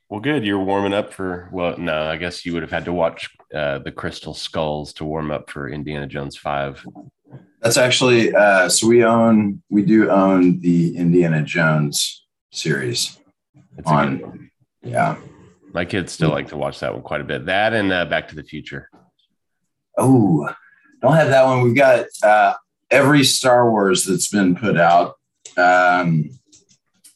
well, 0.09 0.19
good. 0.19 0.45
You're 0.45 0.63
warming 0.63 0.93
up 0.93 1.13
for. 1.13 1.49
Well, 1.51 1.77
no, 1.77 2.03
I 2.03 2.17
guess 2.17 2.45
you 2.45 2.53
would 2.53 2.61
have 2.63 2.71
had 2.71 2.85
to 2.85 2.93
watch 2.93 3.29
uh, 3.53 3.79
the 3.79 3.91
Crystal 3.91 4.33
Skulls 4.33 4.93
to 4.93 5.05
warm 5.05 5.31
up 5.31 5.49
for 5.49 5.69
Indiana 5.69 6.07
Jones 6.07 6.37
five. 6.37 6.85
That's 7.61 7.77
actually 7.77 8.33
uh, 8.35 8.69
so 8.69 8.87
we 8.87 9.03
own 9.03 9.61
we 9.69 9.83
do 9.83 10.09
own 10.09 10.59
the 10.59 10.95
Indiana 10.97 11.41
Jones 11.43 12.25
series 12.51 13.17
It's 13.77 13.89
a 13.89 13.93
good 13.93 13.93
on 13.93 14.19
one. 14.19 14.49
yeah. 14.83 15.15
My 15.73 15.85
kids 15.85 16.11
still 16.11 16.29
like 16.29 16.49
to 16.49 16.57
watch 16.57 16.79
that 16.81 16.93
one 16.93 17.01
quite 17.01 17.21
a 17.21 17.23
bit. 17.23 17.47
That 17.47 17.73
and 17.73 17.91
uh, 17.91 18.05
Back 18.05 18.27
to 18.27 18.35
the 18.35 18.43
Future. 18.43 18.89
Oh, 19.97 20.47
don't 21.01 21.15
have 21.15 21.29
that 21.29 21.45
one. 21.45 21.63
We've 21.63 21.75
got 21.75 22.05
uh, 22.21 22.53
every 22.93 23.23
Star 23.23 23.69
Wars 23.69 24.05
that's 24.05 24.29
been 24.29 24.55
put 24.55 24.77
out. 24.77 25.15
Um, 25.57 26.29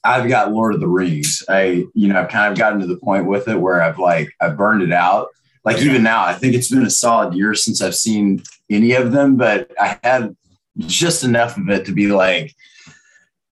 I've 0.04 0.28
got 0.28 0.52
Lord 0.52 0.74
of 0.74 0.80
the 0.80 0.88
Rings. 0.88 1.44
I, 1.48 1.86
you 1.94 2.08
know, 2.08 2.20
I've 2.20 2.30
kind 2.30 2.52
of 2.52 2.58
gotten 2.58 2.80
to 2.80 2.88
the 2.88 2.98
point 2.98 3.26
with 3.28 3.48
it 3.48 3.60
where 3.60 3.82
I've 3.82 4.00
like 4.00 4.30
I've 4.42 4.58
burned 4.58 4.82
it 4.82 4.92
out. 4.92 5.28
Like 5.64 5.80
even 5.80 6.02
now, 6.02 6.24
I 6.24 6.34
think 6.34 6.56
it's 6.56 6.70
been 6.70 6.86
a 6.86 6.90
solid 6.90 7.34
year 7.34 7.54
since 7.54 7.82
I've 7.82 7.96
seen 7.96 8.42
any 8.70 8.94
of 8.94 9.12
them, 9.12 9.36
but 9.38 9.72
I 9.80 10.00
had 10.04 10.36
just 10.80 11.24
enough 11.24 11.58
of 11.58 11.70
it 11.70 11.86
to 11.86 11.92
be 11.92 12.08
like 12.08 12.56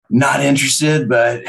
not 0.09 0.41
interested, 0.41 1.07
but 1.07 1.43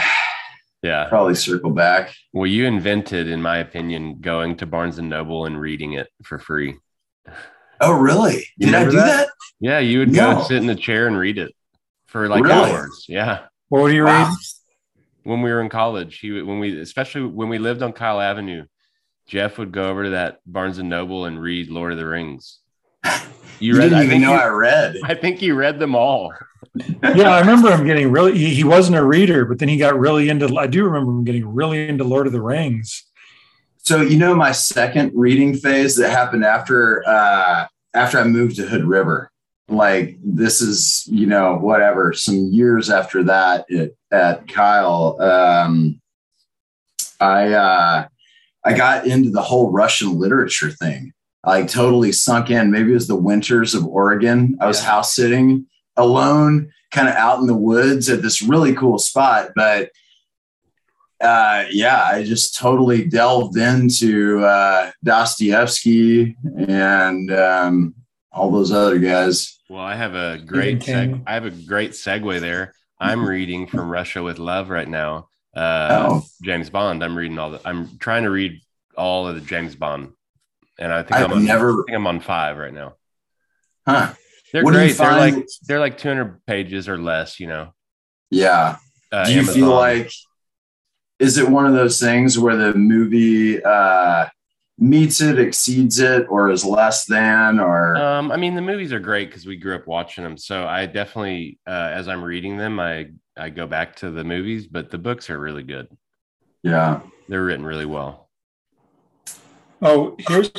Yeah. 0.83 1.09
probably 1.09 1.35
circle 1.35 1.71
back. 1.73 2.15
Well, 2.33 2.47
you 2.47 2.67
invented, 2.67 3.29
in 3.29 3.43
my 3.43 3.59
opinion, 3.59 4.19
going 4.21 4.57
to 4.59 4.67
Barnes 4.67 4.99
and 4.99 5.09
Noble 5.11 5.47
and 5.47 5.61
reading 5.61 5.95
it 5.95 6.09
for 6.23 6.39
free. 6.39 6.77
Oh, 7.83 7.93
really? 7.93 8.45
You 8.57 8.67
Did 8.67 8.75
I 8.75 8.85
do 8.85 8.91
that? 8.93 9.07
that? 9.07 9.29
Yeah, 9.61 9.79
you 9.81 9.99
would 10.01 10.13
No. 10.13 10.37
go 10.37 10.43
sit 10.45 10.57
in 10.59 10.67
the 10.67 10.75
chair 10.75 11.07
and 11.07 11.17
read 11.19 11.39
it 11.39 11.53
for 12.07 12.29
like 12.29 12.43
Really? 12.45 12.71
hours. 12.71 13.05
Yeah. 13.09 13.41
What 13.69 13.83
were 13.83 13.91
you 13.91 14.05
Wow. 14.05 14.21
reading? 14.25 14.37
When 15.25 15.43
we 15.43 15.51
were 15.51 15.61
in 15.61 15.69
college, 15.69 16.19
he 16.19 16.31
would- 16.33 16.47
when 16.47 16.59
we 16.59 16.81
especially 16.81 17.23
when 17.27 17.49
we 17.49 17.59
lived 17.59 17.83
on 17.83 17.93
Kyle 17.93 18.21
Avenue, 18.21 18.65
Jeff 19.29 19.59
would 19.59 19.73
go 19.73 19.85
over 19.89 20.05
to 20.05 20.11
that 20.11 20.39
Barnes 20.47 20.79
and 20.79 20.89
Noble 20.89 21.25
and 21.27 21.41
read 21.41 21.69
Lord 21.71 21.93
of 21.93 21.99
the 21.99 22.07
Rings. 22.07 22.59
You, 23.61 23.75
didn't 23.75 23.95
I 23.95 24.05
even 24.05 24.23
know 24.23 24.33
you- 24.33 24.41
I 24.41 24.49
read. 24.49 24.97
I 25.05 25.15
think 25.15 25.41
you 25.41 25.55
read 25.55 25.79
them 25.79 25.95
all. 25.95 26.33
Yeah, 26.75 27.31
I 27.31 27.39
remember 27.41 27.71
him 27.71 27.87
getting 27.87 28.11
really. 28.11 28.37
He, 28.37 28.53
he 28.57 28.65
wasn't 28.65 28.97
a 28.99 29.05
reader, 29.05 29.45
but 29.45 29.61
then 29.61 29.69
he 29.69 29.77
got 29.77 29.97
really 29.97 30.29
into. 30.29 30.57
I 30.57 30.67
do 30.67 30.85
remember 30.85 31.13
him 31.13 31.23
getting 31.23 31.47
really 31.47 31.89
into 31.89 32.03
Lord 32.03 32.27
of 32.27 32.33
the 32.33 32.41
Rings. 32.43 33.05
So 33.85 34.01
you 34.01 34.17
know 34.17 34.35
my 34.35 34.53
second 34.53 35.11
reading 35.15 35.55
phase 35.55 35.97
that 35.97 36.11
happened 36.11 36.45
after 36.45 37.03
uh 37.07 37.67
after 37.95 38.19
I 38.19 38.25
moved 38.25 38.57
to 38.57 38.67
Hood 38.67 38.85
River. 38.85 39.31
Like 39.69 40.19
this 40.23 40.61
is, 40.61 41.07
you 41.11 41.27
know, 41.27 41.57
whatever, 41.57 42.13
some 42.13 42.49
years 42.53 42.91
after 42.91 43.23
that 43.25 43.65
it, 43.69 43.97
at 44.11 44.47
Kyle, 44.49 45.21
um 45.21 46.01
I 47.21 47.53
uh 47.53 48.07
I 48.65 48.73
got 48.75 49.07
into 49.07 49.31
the 49.31 49.43
whole 49.43 49.73
Russian 49.73 50.19
literature 50.19 50.71
thing. 50.71 51.13
I 51.45 51.59
like 51.59 51.69
totally 51.69 52.13
sunk 52.13 52.51
in. 52.51 52.71
Maybe 52.71 52.93
it 52.93 52.95
was 52.95 53.09
the 53.09 53.17
winters 53.17 53.75
of 53.75 53.85
Oregon. 53.87 54.57
I 54.61 54.67
was 54.67 54.81
Yeah. 54.81 54.91
house 54.91 55.15
sitting 55.15 55.67
alone, 55.97 56.71
kind 56.93 57.09
of 57.09 57.15
out 57.17 57.41
in 57.41 57.47
the 57.49 57.55
woods 57.57 58.09
at 58.09 58.23
this 58.23 58.41
really 58.43 58.75
cool 58.75 58.99
spot, 58.99 59.51
but 59.57 59.91
uh, 61.23 61.65
yeah, 61.71 62.03
I 62.05 62.25
just 62.25 62.57
totally 62.57 63.05
delved 63.05 63.57
into 63.57 64.45
uh, 64.45 64.91
Dostoevsky 65.05 66.37
and 66.69 67.33
um, 67.33 67.95
all 68.33 68.51
those 68.51 68.73
other 68.73 68.99
guys. 68.99 69.59
Well, 69.69 69.81
I 69.83 69.95
have 69.95 70.15
a 70.15 70.39
great 70.45 70.81
seg- 70.81 71.23
I 71.27 71.35
have 71.35 71.45
a 71.47 71.51
great 71.51 71.93
segue 71.93 72.41
there. 72.41 72.75
I'm 73.01 73.25
reading 73.27 73.67
from 73.67 73.89
Russia 73.91 74.23
with 74.23 74.39
Love 74.39 74.69
right 74.71 74.89
now. 74.89 75.29
Uh, 75.55 75.89
Oh. 75.91 76.23
James 76.43 76.71
Bond. 76.71 77.03
I'm 77.03 77.17
reading 77.17 77.39
all 77.39 77.51
the. 77.53 77.61
I'm 77.65 77.99
trying 77.99 78.25
to 78.25 78.31
read 78.31 78.61
all 78.97 79.27
of 79.29 79.35
the 79.35 79.41
James 79.41 79.75
Bond, 79.75 80.13
and 80.79 80.93
I 80.93 81.03
think 81.03 81.13
I've 81.13 81.31
I'm 81.31 81.39
on, 81.39 81.45
never, 81.45 81.73
I 81.73 81.85
think 81.87 81.97
I'm 81.97 82.07
on 82.07 82.21
five 82.21 82.57
right 82.59 82.73
now. 82.73 82.95
huh? 83.87 84.13
They're 84.53 84.63
What 84.65 84.73
do 84.75 84.81
you 84.81 84.87
great. 84.95 84.99
They're 84.99 85.17
like 85.19 85.47
they're 85.67 85.81
like 85.81 85.99
200 85.99 86.45
pages 86.47 86.89
or 86.89 86.99
less. 86.99 87.41
You 87.41 87.47
know. 87.49 87.75
Yeah. 88.31 88.77
Uh, 89.11 89.25
Do 89.27 89.33
you 89.33 89.39
Amazon. 89.41 89.55
feel 89.55 89.69
like, 89.75 90.11
is 91.23 91.39
it 91.39 91.49
one 91.49 91.67
of 91.67 91.75
those 91.75 92.01
things 92.01 92.39
where 92.39 92.57
the 92.57 92.75
movie 92.75 93.63
uh, 93.63 94.27
meets 94.79 95.21
it, 95.21 95.39
exceeds 95.39 96.01
it, 96.01 96.27
or 96.29 96.51
is 96.51 96.65
less 96.65 97.05
than, 97.07 97.61
or 97.61 97.97
Um, 97.97 98.33
I 98.33 98.37
mean, 98.37 98.55
the 98.55 98.69
movies 98.73 98.93
are 98.93 98.99
great 99.01 99.29
because 99.29 99.47
we 99.47 99.57
grew 99.57 99.77
up 99.77 99.87
watching 99.87 100.25
them. 100.25 100.37
So 100.37 100.67
I 100.67 100.87
definitely, 100.87 101.61
uh, 101.67 101.91
as 101.99 102.09
I'm 102.09 102.25
reading 102.25 102.57
them, 102.57 102.81
I 102.81 103.13
I 103.37 103.51
go 103.51 103.67
back 103.67 103.97
to 103.97 104.11
the 104.11 104.25
movies, 104.25 104.67
but 104.67 104.91
the 104.91 104.99
books 104.99 105.31
are 105.31 105.39
really 105.39 105.63
good. 105.63 105.87
yeah. 106.63 107.01
They're 107.29 107.45
written 107.45 107.65
really 107.65 107.87
well. 107.87 108.29
Oh, 109.81 110.17
here's 110.19 110.51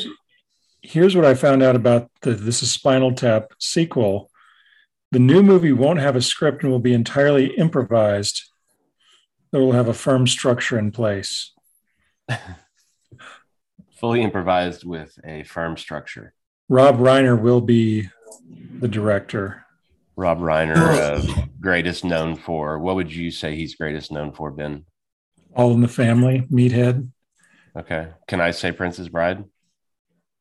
here's 0.82 1.16
what 1.16 1.26
I 1.26 1.34
found 1.34 1.62
out 1.62 1.76
about 1.76 2.10
the 2.22 2.32
This 2.34 2.64
is 2.64 2.72
Spinal 2.72 3.14
Tap 3.14 3.52
sequel. 3.60 4.30
The 5.12 5.20
new 5.20 5.44
movie 5.44 5.74
won't 5.74 6.00
have 6.00 6.16
a 6.16 6.22
script 6.22 6.64
and 6.64 6.72
will 6.72 6.80
be 6.80 6.94
entirely 6.94 7.48
improvised. 7.58 8.42
It 9.54 9.58
will 9.58 9.72
have 9.74 9.88
a 9.88 9.94
firm 9.94 10.26
structure 10.26 10.80
in 10.80 10.92
place. 10.92 11.52
Fully 14.00 14.22
improvised 14.24 14.84
with 14.84 15.18
a 15.24 15.44
firm 15.44 15.78
structure. 15.78 16.34
Rob 16.68 16.98
Reiner 16.98 17.40
will 17.40 17.62
be 17.62 18.10
the 18.80 18.88
director. 18.88 19.64
Rob 20.16 20.40
Reiner, 20.40 20.76
uh, 20.76 21.46
greatest 21.62 22.04
known 22.04 22.36
for 22.36 22.80
what 22.80 22.96
would 22.96 23.14
you 23.14 23.30
say 23.32 23.56
he's 23.56 23.76
greatest 23.76 24.12
known 24.12 24.32
for, 24.32 24.52
Ben? 24.52 24.86
All 25.56 25.72
in 25.74 25.82
the 25.82 25.88
Family, 25.88 26.48
Meathead. 26.52 27.10
Okay. 27.78 28.08
Can 28.28 28.42
I 28.42 28.52
say 28.52 28.72
Princess 28.72 29.08
Bride? 29.08 29.44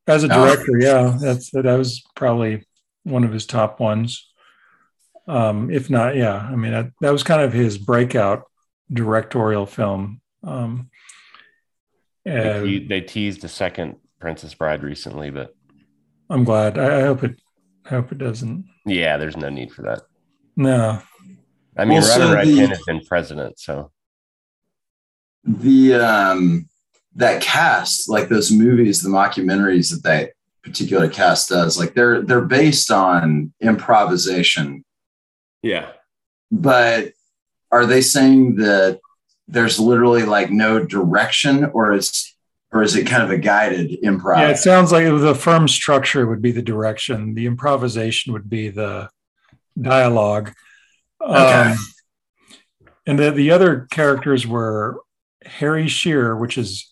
As 0.07 0.23
a 0.23 0.27
Oh. 0.27 0.45
director, 0.45 0.77
yeah, 0.79 1.17
that's 1.19 1.51
that 1.51 1.65
was 1.77 2.03
probably 2.15 2.65
one 3.03 3.23
of 3.23 3.31
his 3.31 3.45
top 3.45 3.79
ones. 3.79 4.29
Um, 5.27 5.69
if 5.71 5.89
not, 5.89 6.15
yeah, 6.15 6.35
I 6.35 6.55
mean 6.55 6.71
that, 6.71 6.91
that 7.01 7.11
was 7.13 7.23
kind 7.23 7.41
of 7.41 7.53
his 7.53 7.77
breakout 7.77 8.43
directorial 8.93 9.65
film. 9.65 10.21
Um, 10.43 10.89
They, 12.25 12.31
and 12.31 12.65
te- 12.65 12.87
they 12.87 13.01
teased 13.01 13.43
a 13.43 13.47
second 13.49 13.97
Princess 14.19 14.53
Bride 14.53 14.83
recently, 14.83 15.29
but 15.29 15.53
I'm 16.29 16.43
glad. 16.43 16.77
I, 16.77 16.99
I 16.99 17.01
hope 17.01 17.23
it. 17.23 17.39
I 17.85 17.89
hope 17.89 18.11
it 18.11 18.17
doesn't. 18.17 18.65
yeah, 18.85 19.17
there's 19.17 19.35
no 19.37 19.49
need 19.49 19.71
for 19.73 19.81
that. 19.83 20.03
No, 20.55 21.01
I 21.77 21.83
mean, 21.85 21.99
Well, 21.99 22.03
so 22.03 22.19
Robert 22.33 22.45
the- 22.45 22.53
Redfern 22.59 22.69
has 22.69 22.83
been 22.85 23.01
president, 23.05 23.59
so 23.59 23.91
the 25.43 25.95
um 25.95 26.69
that 27.15 27.41
cast 27.41 28.07
like 28.09 28.29
those 28.29 28.49
movies 28.51 29.01
the 29.01 29.09
mockumentaries 29.09 29.91
that 29.91 30.03
that 30.03 30.31
particular 30.63 31.09
cast 31.09 31.49
does 31.49 31.77
like 31.77 31.93
they're 31.93 32.21
they're 32.21 32.39
based 32.41 32.89
on 32.89 33.51
improvisation 33.59 34.85
yeah. 35.61 35.89
but 36.49 37.11
are 37.73 37.87
they 37.87 38.01
saying 38.01 38.55
that 38.57 38.99
there's 39.47 39.79
literally 39.79 40.23
like 40.23 40.51
no 40.51 40.83
direction 40.83 41.65
or 41.65 41.91
is 41.91 42.35
or 42.71 42.83
is 42.83 42.95
it 42.95 43.07
kind 43.07 43.23
of 43.23 43.31
a 43.31 43.37
guided 43.37 44.01
improv 44.03 44.37
yeah, 44.37 44.49
it 44.49 44.57
sounds 44.57 44.91
like 44.91 45.05
the 45.05 45.35
firm 45.35 45.67
structure 45.67 46.25
would 46.25 46.41
be 46.41 46.51
the 46.51 46.61
direction. 46.61 47.33
The 47.33 47.45
improvisation 47.45 48.33
would 48.33 48.49
be 48.49 48.69
the 48.69 49.09
dialogue. 49.79 50.53
Okay. 51.21 51.71
Um, 51.71 51.77
and 53.05 53.19
the 53.19 53.31
the 53.31 53.51
other 53.51 53.87
characters 53.91 54.45
were 54.47 55.01
Harry 55.45 55.87
Shearer, 55.87 56.37
which 56.37 56.57
is 56.57 56.91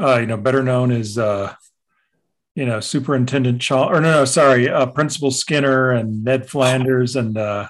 uh, 0.00 0.18
you 0.18 0.26
know 0.26 0.36
better 0.36 0.62
known 0.62 0.92
as 0.92 1.18
uh, 1.18 1.54
you 2.54 2.64
know 2.64 2.80
Superintendent 2.80 3.62
Shaw, 3.62 3.88
or 3.88 4.00
no, 4.00 4.12
no, 4.12 4.24
sorry, 4.24 4.68
uh, 4.68 4.86
Principal 4.86 5.30
Skinner 5.30 5.90
and 5.90 6.24
Ned 6.24 6.48
Flanders 6.48 7.16
and 7.16 7.36
uh, 7.36 7.68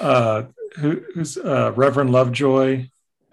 uh, 0.00 0.44
who, 0.76 1.02
who's 1.14 1.36
uh, 1.36 1.72
Reverend 1.74 2.10
Lovejoy, 2.10 2.88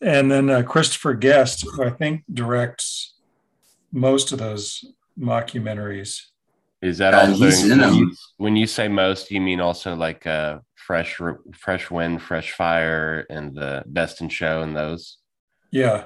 and 0.00 0.30
then 0.30 0.50
uh, 0.50 0.62
Christopher 0.62 1.14
Guest, 1.14 1.62
who 1.62 1.84
I 1.84 1.90
think 1.90 2.24
directs 2.32 3.14
most 3.92 4.32
of 4.32 4.38
those 4.38 4.84
mockumentaries. 5.18 6.22
Is 6.80 6.98
that 6.98 7.14
Uh, 7.14 7.20
also 7.20 7.44
he's 7.44 7.62
in 7.64 7.70
when, 7.70 7.78
them. 7.80 7.94
you, 7.94 8.14
when 8.38 8.56
you 8.56 8.66
say 8.66 8.88
most, 8.88 9.30
you 9.30 9.40
mean 9.40 9.60
also 9.60 9.94
like 9.94 10.26
uh, 10.26 10.58
fresh, 10.74 11.20
fresh 11.54 11.90
wind, 11.90 12.20
fresh 12.22 12.52
fire, 12.52 13.24
and 13.30 13.54
the 13.54 13.84
best 13.86 14.20
in 14.20 14.28
show 14.28 14.62
and 14.62 14.76
those? 14.76 15.18
Yeah, 15.70 16.04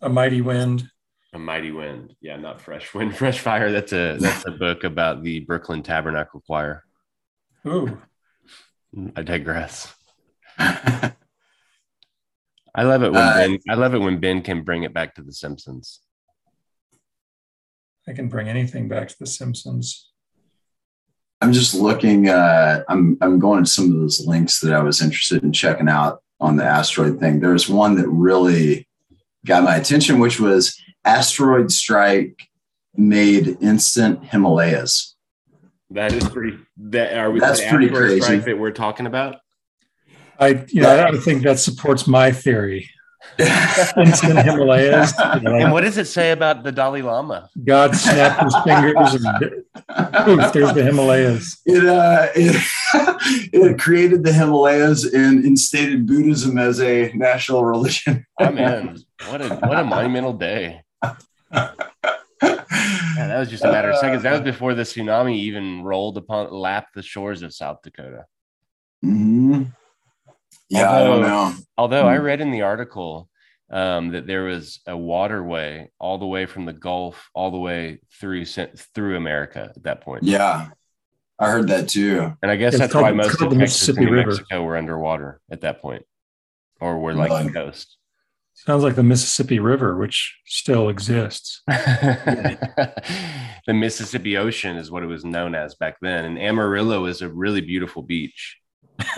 A 0.00 0.08
Mighty 0.08 0.40
Wind. 0.40 0.88
A 1.32 1.38
mighty 1.38 1.70
wind, 1.70 2.16
yeah, 2.20 2.34
not 2.36 2.60
fresh 2.60 2.92
wind, 2.92 3.16
fresh 3.22 3.38
fire. 3.38 3.70
That's 3.70 3.92
a 3.92 4.16
that's 4.18 4.44
a 4.48 4.50
book 4.50 4.82
about 4.82 5.22
the 5.22 5.38
Brooklyn 5.40 5.80
Tabernacle 5.84 6.40
Choir. 6.44 6.82
Ooh, 7.68 8.02
I 9.16 9.22
digress. 9.22 9.92
I 10.58 11.12
love 12.78 13.02
it 13.02 13.12
when 13.12 13.22
Uh, 13.22 13.34
Ben. 13.36 13.58
I 13.68 13.74
love 13.74 13.94
it 13.94 13.98
when 14.00 14.18
Ben 14.20 14.42
can 14.42 14.62
bring 14.62 14.82
it 14.84 14.92
back 14.94 15.14
to 15.16 15.22
The 15.22 15.32
Simpsons. 15.32 16.00
I 18.08 18.12
can 18.12 18.28
bring 18.28 18.48
anything 18.48 18.88
back 18.88 19.08
to 19.08 19.18
The 19.18 19.26
Simpsons. 19.26 20.06
i'm 21.42 21.52
just 21.54 21.74
looking 21.74 22.28
uh 22.28 22.82
i'm 22.90 23.16
i'm 23.22 23.38
going 23.38 23.64
to 23.64 23.70
some 23.70 23.86
of 23.86 23.92
those 23.98 24.26
links 24.26 24.60
that 24.60 24.74
i 24.74 24.82
was 24.82 25.00
interested 25.00 25.42
in 25.42 25.50
checking 25.52 25.88
out 25.88 26.22
on 26.38 26.56
the 26.56 26.64
asteroid 26.64 27.18
thing 27.18 27.40
there's 27.40 27.66
one 27.66 27.94
that 27.96 28.06
really 28.08 28.86
got 29.46 29.64
my 29.64 29.76
attention 29.76 30.18
which 30.18 30.38
was 30.38 30.78
asteroid 31.06 31.72
strike 31.72 32.36
made 32.94 33.56
instant 33.62 34.22
himalayas 34.22 35.09
That 35.90 36.12
is 36.12 36.28
pretty. 36.28 36.58
That 36.76 37.16
are 37.16 37.30
we? 37.30 37.40
That's 37.40 37.60
the 37.60 37.68
pretty 37.68 37.88
crazy. 37.88 38.20
strike 38.20 38.44
that 38.44 38.58
we're 38.58 38.70
talking 38.70 39.06
about. 39.06 39.36
I, 40.38 40.64
you 40.68 40.80
know, 40.82 41.06
I 41.06 41.16
think 41.18 41.42
that 41.42 41.58
supports 41.58 42.06
my 42.06 42.32
theory. 42.32 42.88
Instant 43.38 44.38
Himalayas. 44.38 45.12
you 45.34 45.40
know, 45.42 45.54
And 45.54 45.72
what 45.72 45.82
does 45.82 45.98
it 45.98 46.06
say 46.06 46.32
about 46.32 46.62
the 46.62 46.72
Dalai 46.72 47.02
Lama? 47.02 47.50
God 47.64 47.94
snapped 47.94 48.42
his 48.42 48.56
fingers 48.64 49.14
and 49.14 49.64
poof, 50.24 50.52
there's 50.52 50.72
the 50.72 50.82
Himalayas. 50.82 51.60
it 51.66 51.84
uh 51.86 52.28
it, 52.34 52.56
it 53.52 53.78
created 53.78 54.24
the 54.24 54.32
himalayas 54.32 55.04
and 55.04 55.44
instated 55.44 56.06
buddhism 56.06 56.56
as 56.56 56.80
a 56.80 57.12
national 57.12 57.64
religion 57.64 58.24
I'm 58.38 58.56
in. 58.56 58.98
What 59.28 59.42
a 59.42 59.54
what 59.56 59.78
a 59.78 59.84
monumental 59.84 60.32
day. 60.32 60.82
Yeah, 62.42 63.26
that 63.26 63.38
was 63.38 63.50
just 63.50 63.64
a 63.64 63.70
matter 63.72 63.90
of 63.90 63.98
seconds. 63.98 64.22
That 64.22 64.32
was 64.32 64.40
before 64.40 64.74
the 64.74 64.82
tsunami 64.82 65.36
even 65.36 65.82
rolled 65.82 66.16
upon 66.16 66.50
lapped 66.52 66.94
the 66.94 67.02
shores 67.02 67.42
of 67.42 67.52
South 67.54 67.78
Dakota. 67.82 68.24
Mhm. 69.04 69.72
yeah 70.68 70.90
i 70.90 70.98
don't 71.04 71.24
Although- 71.24 71.26
know 71.28 71.54
Although 71.78 72.06
I 72.06 72.16
Hmm. 72.18 72.22
read 72.24 72.40
in 72.42 72.50
the 72.50 72.62
article 72.62 73.28
um, 73.72 74.10
that 74.12 74.26
there 74.26 74.42
was 74.44 74.80
a 74.86 74.96
waterway 74.96 75.90
all 75.98 76.18
the 76.18 76.26
way 76.26 76.44
from 76.46 76.66
the 76.66 76.72
Gulf 76.74 77.30
all 77.34 77.50
the 77.50 77.58
way 77.58 78.00
through 78.20 78.44
through 78.44 79.16
America 79.16 79.72
at 79.74 79.82
that 79.84 80.00
point. 80.02 80.24
yeah 80.24 80.68
i 81.38 81.50
heard 81.50 81.68
that 81.68 81.88
too 81.88 82.36
And 82.42 82.50
I 82.50 82.56
guess 82.56 82.74
It's 82.74 82.80
that's 82.80 82.92
called- 82.92 83.04
why 83.04 83.12
most 83.12 83.40
of 83.40 83.48
the 83.50 83.56
Texas 83.56 83.88
and 83.88 83.96
Mississippi 83.96 84.04
New 84.04 84.12
River. 84.12 84.28
Mexico 84.32 84.62
were 84.64 84.76
underwater 84.76 85.40
at 85.50 85.62
that 85.62 85.80
point, 85.80 86.04
or 86.80 86.98
were 86.98 87.14
like 87.14 87.30
Really? 87.30 87.44
the 87.44 87.52
coast. 87.52 87.96
Sounds 88.66 88.82
like 88.82 88.94
the 88.94 89.02
Mississippi 89.02 89.58
River, 89.58 89.96
which 89.96 90.38
still 90.44 90.90
exists. 90.90 91.62
the 91.66 92.92
Mississippi 93.68 94.36
Ocean 94.36 94.76
is 94.76 94.90
what 94.90 95.02
it 95.02 95.06
was 95.06 95.24
known 95.24 95.54
as 95.54 95.74
back 95.74 95.96
then, 96.02 96.26
and 96.26 96.38
Amarillo 96.38 97.06
is 97.06 97.22
a 97.22 97.28
really 97.28 97.62
beautiful 97.62 98.02
beach. 98.02 98.58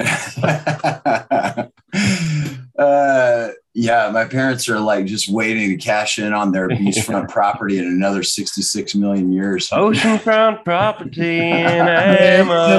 uh 2.79 3.49
yeah 3.75 4.11
my 4.13 4.25
parents 4.25 4.69
are 4.69 4.79
like 4.79 5.07
just 5.07 5.29
waiting 5.29 5.71
to 5.71 5.77
cash 5.77 6.21
in 6.21 6.33
on 6.33 6.53
their 6.53 6.69
beachfront 6.69 7.29
property 7.33 7.79
in 7.79 7.85
another 7.85 8.23
66 8.23 8.95
million 8.95 9.33
years 9.33 9.69
Oceanfront 9.71 10.65
property 10.65 11.39
in 11.39 11.89
Amarillo. 11.89 12.71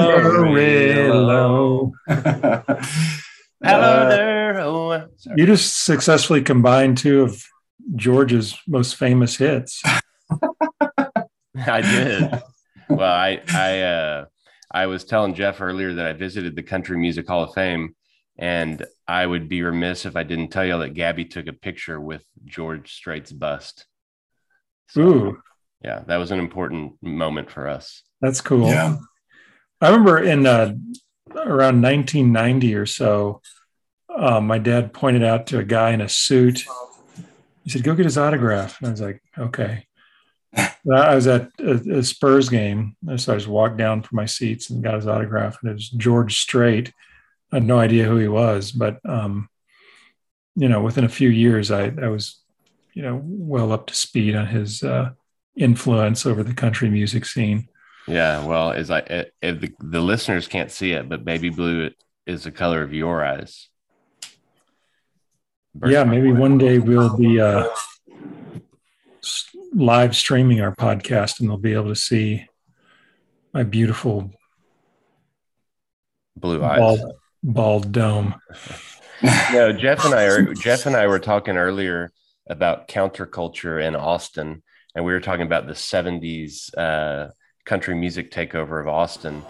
Amarillo. 3.64 3.92
Hello 3.94 4.06
Uh, 4.06 4.08
there. 4.08 4.60
Oh, 4.60 5.08
sorry. 5.16 5.40
You 5.40 5.46
just 5.46 5.84
successfully 5.84 6.42
combined 6.42 6.98
two 6.98 7.22
of 7.22 7.42
George's 7.96 8.56
most 8.66 8.96
famous 8.96 9.36
hits. 9.36 9.82
I 11.56 11.80
did. 11.80 12.42
Well, 12.88 13.12
I 13.12 13.40
I 13.48 13.80
uh 13.82 14.24
I 14.70 14.86
was 14.86 15.04
telling 15.04 15.34
Jeff 15.34 15.60
earlier 15.60 15.94
that 15.94 16.06
I 16.06 16.12
visited 16.12 16.56
the 16.56 16.62
Country 16.62 16.96
Music 16.98 17.26
Hall 17.28 17.44
of 17.44 17.54
Fame, 17.54 17.94
and 18.38 18.84
I 19.06 19.24
would 19.24 19.48
be 19.48 19.62
remiss 19.62 20.04
if 20.06 20.16
I 20.16 20.22
didn't 20.24 20.48
tell 20.48 20.64
you 20.64 20.78
that 20.78 20.94
Gabby 20.94 21.24
took 21.24 21.46
a 21.46 21.52
picture 21.52 22.00
with 22.00 22.22
George 22.44 22.92
Strait's 22.92 23.32
bust. 23.32 23.86
So, 24.88 25.00
Ooh, 25.02 25.42
yeah, 25.82 26.02
that 26.06 26.16
was 26.16 26.30
an 26.32 26.38
important 26.40 26.94
moment 27.02 27.50
for 27.50 27.68
us. 27.68 28.02
that's 28.20 28.40
cool. 28.40 28.68
yeah 28.68 28.96
I 29.80 29.88
remember 29.88 30.18
in 30.18 30.46
uh, 30.46 30.74
around 31.34 31.82
1990 31.82 32.74
or 32.74 32.86
so, 32.86 33.40
uh, 34.16 34.40
my 34.40 34.58
dad 34.58 34.92
pointed 34.92 35.24
out 35.24 35.46
to 35.48 35.58
a 35.58 35.64
guy 35.64 35.90
in 35.90 36.00
a 36.00 36.08
suit. 36.08 36.64
He 37.64 37.70
said, 37.70 37.82
"Go 37.82 37.94
get 37.94 38.04
his 38.04 38.18
autograph." 38.18 38.78
And 38.78 38.88
I 38.88 38.90
was 38.90 39.00
like, 39.00 39.22
"Okay." 39.38 39.86
I 40.56 41.14
was 41.14 41.26
at 41.26 41.50
a, 41.58 41.98
a 41.98 42.02
Spurs 42.02 42.48
game, 42.48 42.96
so 43.16 43.32
I 43.32 43.36
just 43.36 43.48
walked 43.48 43.76
down 43.76 44.02
from 44.02 44.16
my 44.16 44.26
seats 44.26 44.70
and 44.70 44.84
got 44.84 44.94
his 44.94 45.08
autograph, 45.08 45.58
and 45.60 45.70
it 45.70 45.74
was 45.74 45.88
George 45.88 46.38
Strait. 46.38 46.92
I 47.50 47.56
had 47.56 47.64
no 47.64 47.78
idea 47.78 48.04
who 48.04 48.16
he 48.16 48.28
was, 48.28 48.70
but 48.70 49.00
um, 49.08 49.48
you 50.54 50.68
know, 50.68 50.80
within 50.80 51.04
a 51.04 51.08
few 51.08 51.28
years, 51.28 51.70
I, 51.70 51.86
I 52.00 52.08
was 52.08 52.44
you 52.94 53.02
know, 53.02 53.20
well 53.24 53.72
up 53.72 53.86
to 53.88 53.94
speed 53.94 54.34
on 54.34 54.46
his 54.46 54.82
uh, 54.82 55.10
influence 55.56 56.24
over 56.24 56.42
the 56.42 56.54
country 56.54 56.88
music 56.88 57.26
scene. 57.26 57.68
Yeah, 58.06 58.44
well, 58.44 58.72
as 58.72 58.90
I 58.90 59.00
if 59.42 59.60
the, 59.60 59.72
the 59.80 60.00
listeners 60.00 60.46
can't 60.46 60.70
see 60.70 60.92
it, 60.92 61.08
but 61.08 61.24
baby 61.24 61.50
blue 61.50 61.90
is 62.26 62.44
the 62.44 62.52
color 62.52 62.82
of 62.82 62.92
your 62.92 63.24
eyes. 63.24 63.68
Yeah, 65.82 66.04
maybe 66.04 66.32
one 66.32 66.56
day 66.58 66.78
we'll 66.78 67.16
be 67.16 67.40
uh, 67.40 67.68
live 69.72 70.14
streaming 70.14 70.60
our 70.60 70.74
podcast 70.74 71.40
and 71.40 71.48
they'll 71.48 71.56
be 71.56 71.74
able 71.74 71.88
to 71.88 71.96
see 71.96 72.46
my 73.52 73.64
beautiful 73.64 74.30
blue 76.36 76.62
eyes. 76.62 76.78
bald, 76.78 77.12
bald 77.42 77.92
dome. 77.92 78.34
no, 79.52 79.72
Jeff 79.72 80.04
and 80.04 80.14
I 80.14 80.24
are 80.24 80.54
Jeff 80.54 80.86
and 80.86 80.96
I 80.96 81.06
were 81.06 81.18
talking 81.18 81.56
earlier 81.56 82.12
about 82.48 82.88
counterculture 82.88 83.82
in 83.82 83.96
Austin, 83.96 84.62
and 84.94 85.04
we 85.04 85.12
were 85.12 85.20
talking 85.20 85.46
about 85.46 85.66
the 85.66 85.72
'70s 85.72 86.76
uh, 86.76 87.30
country 87.64 87.94
music 87.94 88.30
takeover 88.30 88.80
of 88.80 88.88
Austin. 88.88 89.42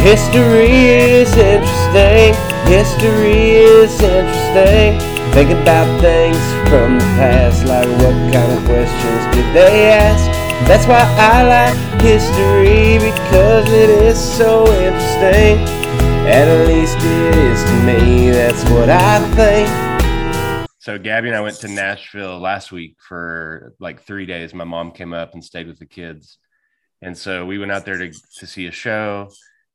History 0.00 0.70
is 0.70 1.36
interesting. 1.36 2.34
History 2.66 3.50
is 3.50 4.00
interesting. 4.00 5.00
Think 5.32 5.50
about 5.50 6.00
things 6.00 6.38
from 6.68 6.98
the 6.98 7.04
past, 7.16 7.66
like 7.66 7.88
what 7.88 8.14
kind 8.32 8.52
of 8.52 8.64
questions 8.64 9.34
did 9.34 9.54
they 9.54 9.92
ask? 9.92 10.24
That's 10.68 10.86
why 10.86 11.02
I 11.18 11.42
like 11.42 12.02
history 12.02 12.98
because 12.98 13.70
it 13.72 13.90
is 13.90 14.18
so 14.18 14.66
interesting. 14.66 15.58
At 16.26 16.66
least 16.66 16.96
it 16.98 17.34
is 17.36 17.62
to 17.64 17.82
me. 17.84 18.30
That's 18.30 18.62
what 18.70 18.88
I 18.88 19.20
think. 19.34 20.68
So 20.78 20.98
Gabby 20.98 21.28
and 21.28 21.36
I 21.36 21.40
went 21.40 21.56
to 21.56 21.68
Nashville 21.68 22.38
last 22.38 22.70
week 22.70 22.96
for 23.00 23.74
like 23.80 24.02
three 24.02 24.26
days. 24.26 24.54
My 24.54 24.64
mom 24.64 24.90
came 24.90 25.12
up 25.12 25.34
and 25.34 25.44
stayed 25.44 25.66
with 25.66 25.78
the 25.78 25.86
kids, 25.86 26.38
and 27.02 27.16
so 27.16 27.44
we 27.46 27.58
went 27.58 27.72
out 27.72 27.84
there 27.84 27.98
to 27.98 28.10
to 28.10 28.46
see 28.46 28.66
a 28.66 28.70
show 28.70 29.30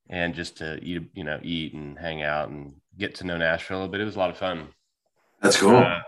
and 0.10 0.34
just 0.34 0.58
to 0.58 0.82
eat, 0.84 1.04
you 1.14 1.24
know, 1.24 1.40
eat 1.44 1.74
and 1.74 1.98
hang 1.98 2.24
out 2.24 2.50
and 2.50 2.74
get 2.98 3.16
to 3.16 3.26
know 3.26 3.38
Nashville 3.38 3.78
a 3.78 3.80
little 3.80 3.92
bit. 3.92 4.02
It 4.02 4.06
was 4.06 4.16
a 4.16 4.20
lot 4.20 4.30
of 4.30 4.38
fun. 4.38 4.68
That's 5.42 5.58
cool. 5.58 5.78
Uh, 5.78 6.00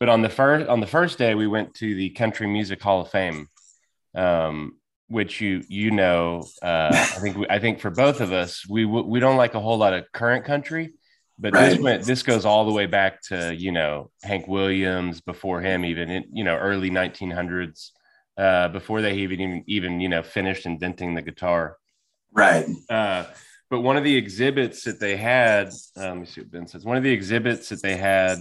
but 0.00 0.08
on 0.08 0.22
the 0.22 0.28
first 0.28 0.68
on 0.68 0.80
the 0.80 0.86
first 0.86 1.18
day, 1.18 1.34
we 1.34 1.46
went 1.46 1.74
to 1.74 1.94
the 1.94 2.10
Country 2.10 2.46
Music 2.46 2.82
Hall 2.82 3.00
of 3.00 3.10
Fame, 3.10 3.48
um, 4.14 4.78
which 5.08 5.40
you 5.40 5.62
you 5.68 5.90
know. 5.90 6.44
Uh, 6.60 6.90
I 6.92 7.20
think 7.20 7.36
we, 7.36 7.46
I 7.48 7.58
think 7.58 7.80
for 7.80 7.90
both 7.90 8.20
of 8.20 8.32
us, 8.32 8.68
we 8.68 8.84
we 8.84 9.20
don't 9.20 9.36
like 9.36 9.54
a 9.54 9.60
whole 9.60 9.78
lot 9.78 9.94
of 9.94 10.04
current 10.12 10.44
country, 10.44 10.92
but 11.38 11.54
this 11.54 11.78
went 11.78 12.04
this 12.04 12.22
goes 12.22 12.44
all 12.44 12.66
the 12.66 12.72
way 12.72 12.86
back 12.86 13.22
to 13.28 13.54
you 13.54 13.72
know 13.72 14.10
Hank 14.22 14.46
Williams 14.48 15.20
before 15.20 15.60
him, 15.60 15.84
even 15.84 16.10
in 16.10 16.24
you 16.32 16.44
know 16.44 16.56
early 16.56 16.90
1900s, 16.90 17.90
uh, 18.36 18.68
before 18.68 19.00
they 19.00 19.14
even 19.14 19.40
even 19.40 19.64
even 19.66 20.00
you 20.00 20.08
know 20.08 20.22
finished 20.22 20.66
inventing 20.66 21.14
the 21.14 21.22
guitar. 21.22 21.76
Right. 22.34 22.66
Uh, 22.88 23.24
but 23.70 23.80
one 23.80 23.96
of 23.96 24.04
the 24.04 24.16
exhibits 24.16 24.84
that 24.84 25.00
they 25.00 25.16
had, 25.16 25.68
uh, 25.96 26.08
let 26.08 26.16
me 26.18 26.26
see 26.26 26.42
what 26.42 26.50
Ben 26.50 26.66
says. 26.66 26.84
One 26.84 26.96
of 26.96 27.02
the 27.02 27.12
exhibits 27.12 27.70
that 27.70 27.82
they 27.82 27.96
had 27.96 28.38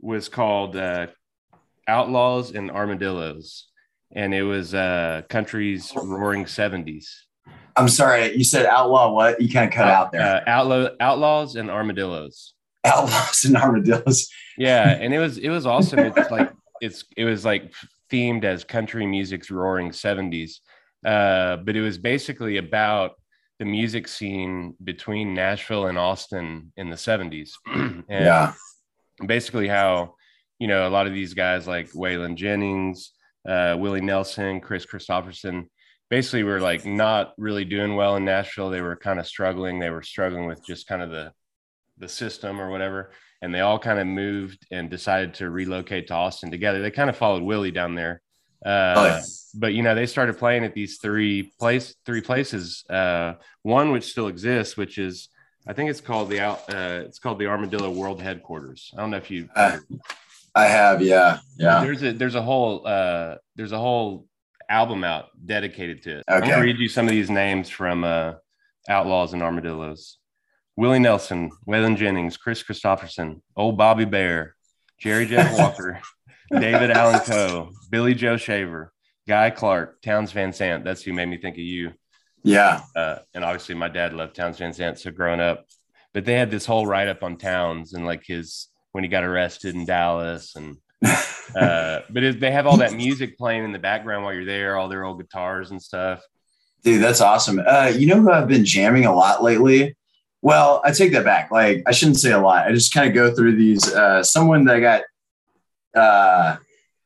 was 0.00 0.28
called 0.28 0.76
uh, 0.76 1.08
Outlaws 1.86 2.52
and 2.52 2.70
Armadillos, 2.70 3.66
and 4.12 4.34
it 4.34 4.42
was 4.42 4.74
uh, 4.74 5.22
country's 5.28 5.92
roaring 5.96 6.44
70s. 6.44 7.06
I'm 7.76 7.88
sorry. 7.88 8.34
You 8.34 8.44
said 8.44 8.66
outlaw 8.66 9.12
what? 9.12 9.40
You 9.40 9.48
kind 9.48 9.68
of 9.68 9.74
cut 9.74 9.88
out 9.88 10.12
there. 10.12 10.20
Uh, 10.20 10.40
outlaw, 10.46 10.88
Outlaws 11.00 11.54
and 11.54 11.70
Armadillos. 11.70 12.54
Outlaws 12.84 13.44
and 13.44 13.56
armadillos. 13.56 14.28
Yeah, 14.56 14.90
and 15.00 15.14
it 15.14 15.18
was 15.18 15.38
it 15.38 15.50
was 15.50 15.66
awesome. 15.66 16.00
It's 16.00 16.30
like 16.30 16.52
it's 16.80 17.04
it 17.16 17.24
was 17.24 17.44
like 17.44 17.72
themed 18.10 18.44
as 18.44 18.64
country 18.64 19.06
music's 19.06 19.50
roaring 19.50 19.90
70s. 19.90 20.58
Uh, 21.04 21.56
but 21.56 21.76
it 21.76 21.80
was 21.80 21.98
basically 21.98 22.56
about 22.56 23.12
the 23.58 23.64
music 23.64 24.06
scene 24.08 24.74
between 24.82 25.34
Nashville 25.34 25.86
and 25.86 25.98
Austin 25.98 26.72
in 26.76 26.90
the 26.90 26.96
70s. 26.96 27.50
and 27.66 28.04
Yeah. 28.08 28.52
basically 29.26 29.68
how, 29.68 30.14
you 30.58 30.68
know, 30.68 30.86
a 30.86 30.90
lot 30.90 31.06
of 31.06 31.12
these 31.12 31.34
guys 31.34 31.66
like 31.66 31.90
Waylon 31.92 32.36
Jennings, 32.36 33.12
uh, 33.48 33.76
Willie 33.78 34.00
Nelson, 34.00 34.60
Kris 34.60 34.86
Kristofferson, 34.86 35.66
basically 36.10 36.42
were 36.42 36.60
like 36.60 36.84
not 36.86 37.32
really 37.36 37.64
doing 37.64 37.94
well 37.96 38.16
in 38.16 38.24
Nashville. 38.24 38.70
They 38.70 38.80
were 38.80 38.96
kind 38.96 39.18
of 39.18 39.26
struggling. 39.26 39.78
They 39.78 39.90
were 39.90 40.02
struggling 40.02 40.46
with 40.46 40.64
just 40.64 40.86
kind 40.86 41.02
of 41.02 41.10
the 41.10 41.32
the 41.98 42.08
system 42.08 42.60
or 42.60 42.70
whatever. 42.70 43.12
And 43.42 43.52
they 43.52 43.60
all 43.60 43.78
kind 43.78 43.98
of 43.98 44.06
moved 44.06 44.64
and 44.70 44.88
decided 44.88 45.34
to 45.34 45.50
relocate 45.50 46.06
to 46.08 46.14
Austin 46.14 46.50
together. 46.50 46.80
They 46.80 46.92
kind 46.92 47.10
of 47.10 47.16
followed 47.16 47.42
Willie 47.42 47.72
down 47.72 47.94
there. 47.96 48.20
Uh, 48.64 49.20
but 49.54 49.72
you 49.74 49.82
know, 49.82 49.94
they 49.94 50.06
started 50.06 50.38
playing 50.38 50.64
at 50.64 50.74
these 50.74 50.98
three 50.98 51.52
place 51.58 51.94
three 52.04 52.20
places. 52.20 52.84
Uh, 52.88 53.34
one 53.62 53.92
which 53.92 54.04
still 54.04 54.28
exists, 54.28 54.76
which 54.76 54.98
is 54.98 55.28
I 55.66 55.72
think 55.72 55.90
it's 55.90 56.00
called 56.00 56.30
the 56.30 56.40
out 56.40 56.60
uh, 56.72 57.02
it's 57.04 57.18
called 57.18 57.38
the 57.38 57.46
Armadillo 57.46 57.90
World 57.90 58.20
Headquarters. 58.20 58.90
I 58.96 59.00
don't 59.00 59.10
know 59.10 59.16
if 59.18 59.30
you 59.30 59.48
Uh, 59.54 59.78
I 60.54 60.64
have. 60.66 61.02
Yeah. 61.02 61.38
Yeah. 61.58 61.80
there's 61.84 62.02
a 62.02 62.12
there's 62.12 62.34
a 62.34 62.42
whole 62.42 62.86
uh 62.86 63.36
there's 63.54 63.72
a 63.72 63.78
whole 63.78 64.26
album 64.68 65.04
out 65.04 65.26
dedicated 65.44 66.02
to 66.02 66.18
it. 66.18 66.24
I'm 66.28 66.40
gonna 66.40 66.60
read 66.60 66.78
you 66.78 66.88
some 66.88 67.06
of 67.06 67.12
these 67.12 67.30
names 67.30 67.68
from 67.68 68.04
uh 68.04 68.34
Outlaws 68.88 69.34
and 69.34 69.42
Armadillos. 69.42 70.18
Willie 70.76 71.00
Nelson, 71.00 71.50
Waylon 71.66 71.96
Jennings, 71.96 72.36
Kris 72.36 72.62
Kristofferson, 72.62 73.40
Old 73.56 73.76
Bobby 73.76 74.04
Bare, 74.04 74.54
Jerry 74.98 75.26
Jeff 75.26 75.58
Walker, 75.58 76.00
David 76.50 76.90
Allan 76.96 77.20
Coe, 77.20 77.70
Billy 77.90 78.14
Joe 78.14 78.36
Shaver, 78.36 78.92
Guy 79.26 79.50
Clark, 79.50 80.00
Townes 80.02 80.32
Van 80.32 80.52
Zandt. 80.52 80.84
That's 80.84 81.02
who 81.02 81.12
made 81.12 81.26
me 81.26 81.38
think 81.38 81.56
of 81.56 81.62
you. 81.62 81.92
Yeah. 82.42 82.82
Uh, 82.94 83.18
and 83.34 83.44
obviously 83.44 83.74
my 83.74 83.88
dad 83.88 84.14
loved 84.14 84.36
Townes 84.36 84.58
Van 84.58 84.72
Zandt, 84.72 84.98
so 84.98 85.10
growing 85.10 85.40
up. 85.40 85.66
But 86.14 86.24
they 86.24 86.34
had 86.34 86.50
this 86.50 86.66
whole 86.66 86.86
write 86.86 87.08
up 87.08 87.22
on 87.22 87.36
Townes 87.36 87.92
and 87.92 88.06
like 88.06 88.24
his 88.26 88.68
when 88.92 89.04
he 89.04 89.08
got 89.08 89.24
arrested 89.24 89.74
in 89.74 89.84
Dallas 89.84 90.56
and 90.56 90.78
uh, 91.54 92.00
but 92.10 92.22
it, 92.24 92.40
they 92.40 92.50
have 92.50 92.66
all 92.66 92.78
that 92.78 92.92
music 92.92 93.38
playing 93.38 93.64
in 93.64 93.72
the 93.72 93.78
background 93.78 94.24
while 94.24 94.34
you're 94.34 94.44
there, 94.44 94.76
all 94.76 94.88
their 94.88 95.04
old 95.04 95.20
guitars 95.20 95.70
and 95.70 95.80
stuff. 95.80 96.20
Dude, 96.82 97.02
that's 97.02 97.20
awesome. 97.20 97.60
Uh, 97.64 97.92
you 97.94 98.06
know 98.06 98.20
who 98.20 98.32
I've 98.32 98.48
been 98.48 98.64
jamming 98.64 99.04
a 99.04 99.14
lot 99.14 99.42
lately? 99.42 99.96
Well, 100.42 100.80
I 100.84 100.92
take 100.92 101.12
that 101.12 101.24
back. 101.24 101.50
Like, 101.50 101.82
I 101.86 101.92
shouldn't 101.92 102.18
say 102.18 102.32
a 102.32 102.40
lot. 102.40 102.66
I 102.66 102.72
just 102.72 102.92
kind 102.92 103.08
of 103.08 103.14
go 103.14 103.34
through 103.34 103.56
these. 103.56 103.92
Uh, 103.92 104.22
someone 104.22 104.64
that 104.64 104.76
I 104.76 104.80
got 104.80 105.02
uh, 105.94 106.56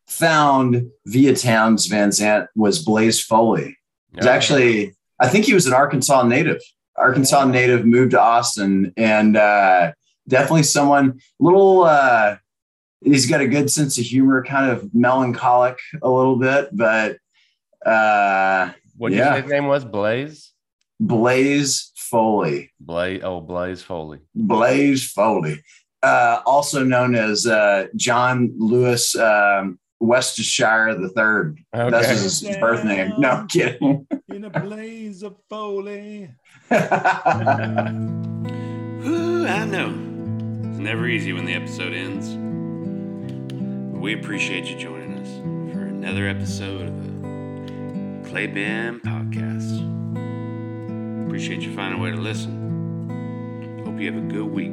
found 0.07 0.91
via 1.07 1.33
Townes 1.33 1.87
Van 1.87 2.13
Zandt 2.13 2.49
was 2.55 2.85
Blaze 2.85 3.21
Foley. 3.21 3.77
He's 4.15 4.27
actually, 4.27 4.95
I 5.19 5.29
think 5.29 5.47
he 5.47 5.55
was 5.55 5.67
an 5.67 5.73
Arkansas 5.73 6.23
native. 6.25 6.61
Arkansas 6.97 7.47
native 7.47 7.87
moved 7.87 8.11
to 8.11 8.21
Austin 8.21 8.93
and 8.97 9.37
uh, 9.37 9.93
definitely 10.29 10.65
someone 10.65 11.21
little. 11.41 11.85
Uh, 11.85 12.37
he's 13.01 13.27
got 13.27 13.41
a 13.41 13.49
good 13.49 13.71
sense 13.71 13.99
of 13.99 14.05
humor, 14.05 14.45
kind 14.45 14.71
of 14.71 14.95
melancholic 14.95 15.79
a 16.03 16.11
little 16.11 16.37
bit, 16.37 16.69
but 16.73 17.17
uh, 17.85 18.71
what 18.97 19.11
did 19.11 19.19
yeah. 19.19 19.31
you 19.31 19.37
say 19.37 19.43
his 19.43 19.51
name 19.51 19.67
was? 19.67 19.85
Blaze? 19.85 20.53
Blaze 21.01 21.91
Foley. 21.97 22.71
Blaze 22.79 23.23
oh 23.25 23.41
Blaze 23.41 23.83
Foley. 23.83 24.21
Blaze 24.35 25.11
Foley, 25.11 25.63
uh, 26.03 26.41
also 26.47 26.83
known 26.85 27.15
as 27.15 27.47
uh, 27.47 27.87
John 27.97 28.53
Lewis 28.59 29.15
um, 29.17 29.79
Westshire 30.01 30.95
the 31.01 31.09
Third. 31.11 31.59
That's 31.73 31.95
Okay. 31.95 32.09
his 32.15 32.43
birth 32.61 32.85
name. 32.85 33.13
No 33.19 33.31
I'm 33.31 33.47
kidding. 33.49 34.07
in 34.29 34.45
a 34.45 34.51
blaze 34.51 35.23
of 35.23 35.37
foley. 35.49 36.29
All 36.71 36.79
Ooh, 39.05 39.47
I 39.47 39.65
know. 39.65 39.89
It's 40.71 40.79
never 40.79 41.07
easy 41.07 41.33
when 41.33 41.45
the 41.45 41.55
episode 41.55 41.93
ends. 41.93 42.29
But 43.93 44.01
we 44.01 44.15
appreciate 44.15 44.67
you 44.67 44.77
joining 44.77 45.15
us 45.19 45.29
for 45.73 45.83
another 45.83 46.27
episode 46.29 46.89
of 46.89 47.05
the 48.23 48.29
Clay 48.29 48.47
Ben 48.49 49.01
Podcast. 49.01 49.91
Appreciate 51.27 51.63
you 51.63 51.75
finding 51.75 52.01
a 52.01 52.03
way 52.03 52.11
to 52.11 52.17
listen. 52.17 53.83
Hope 53.85 53.99
you 54.01 54.13
have 54.13 54.23
a 54.23 54.27
good 54.27 54.47
week. 54.47 54.73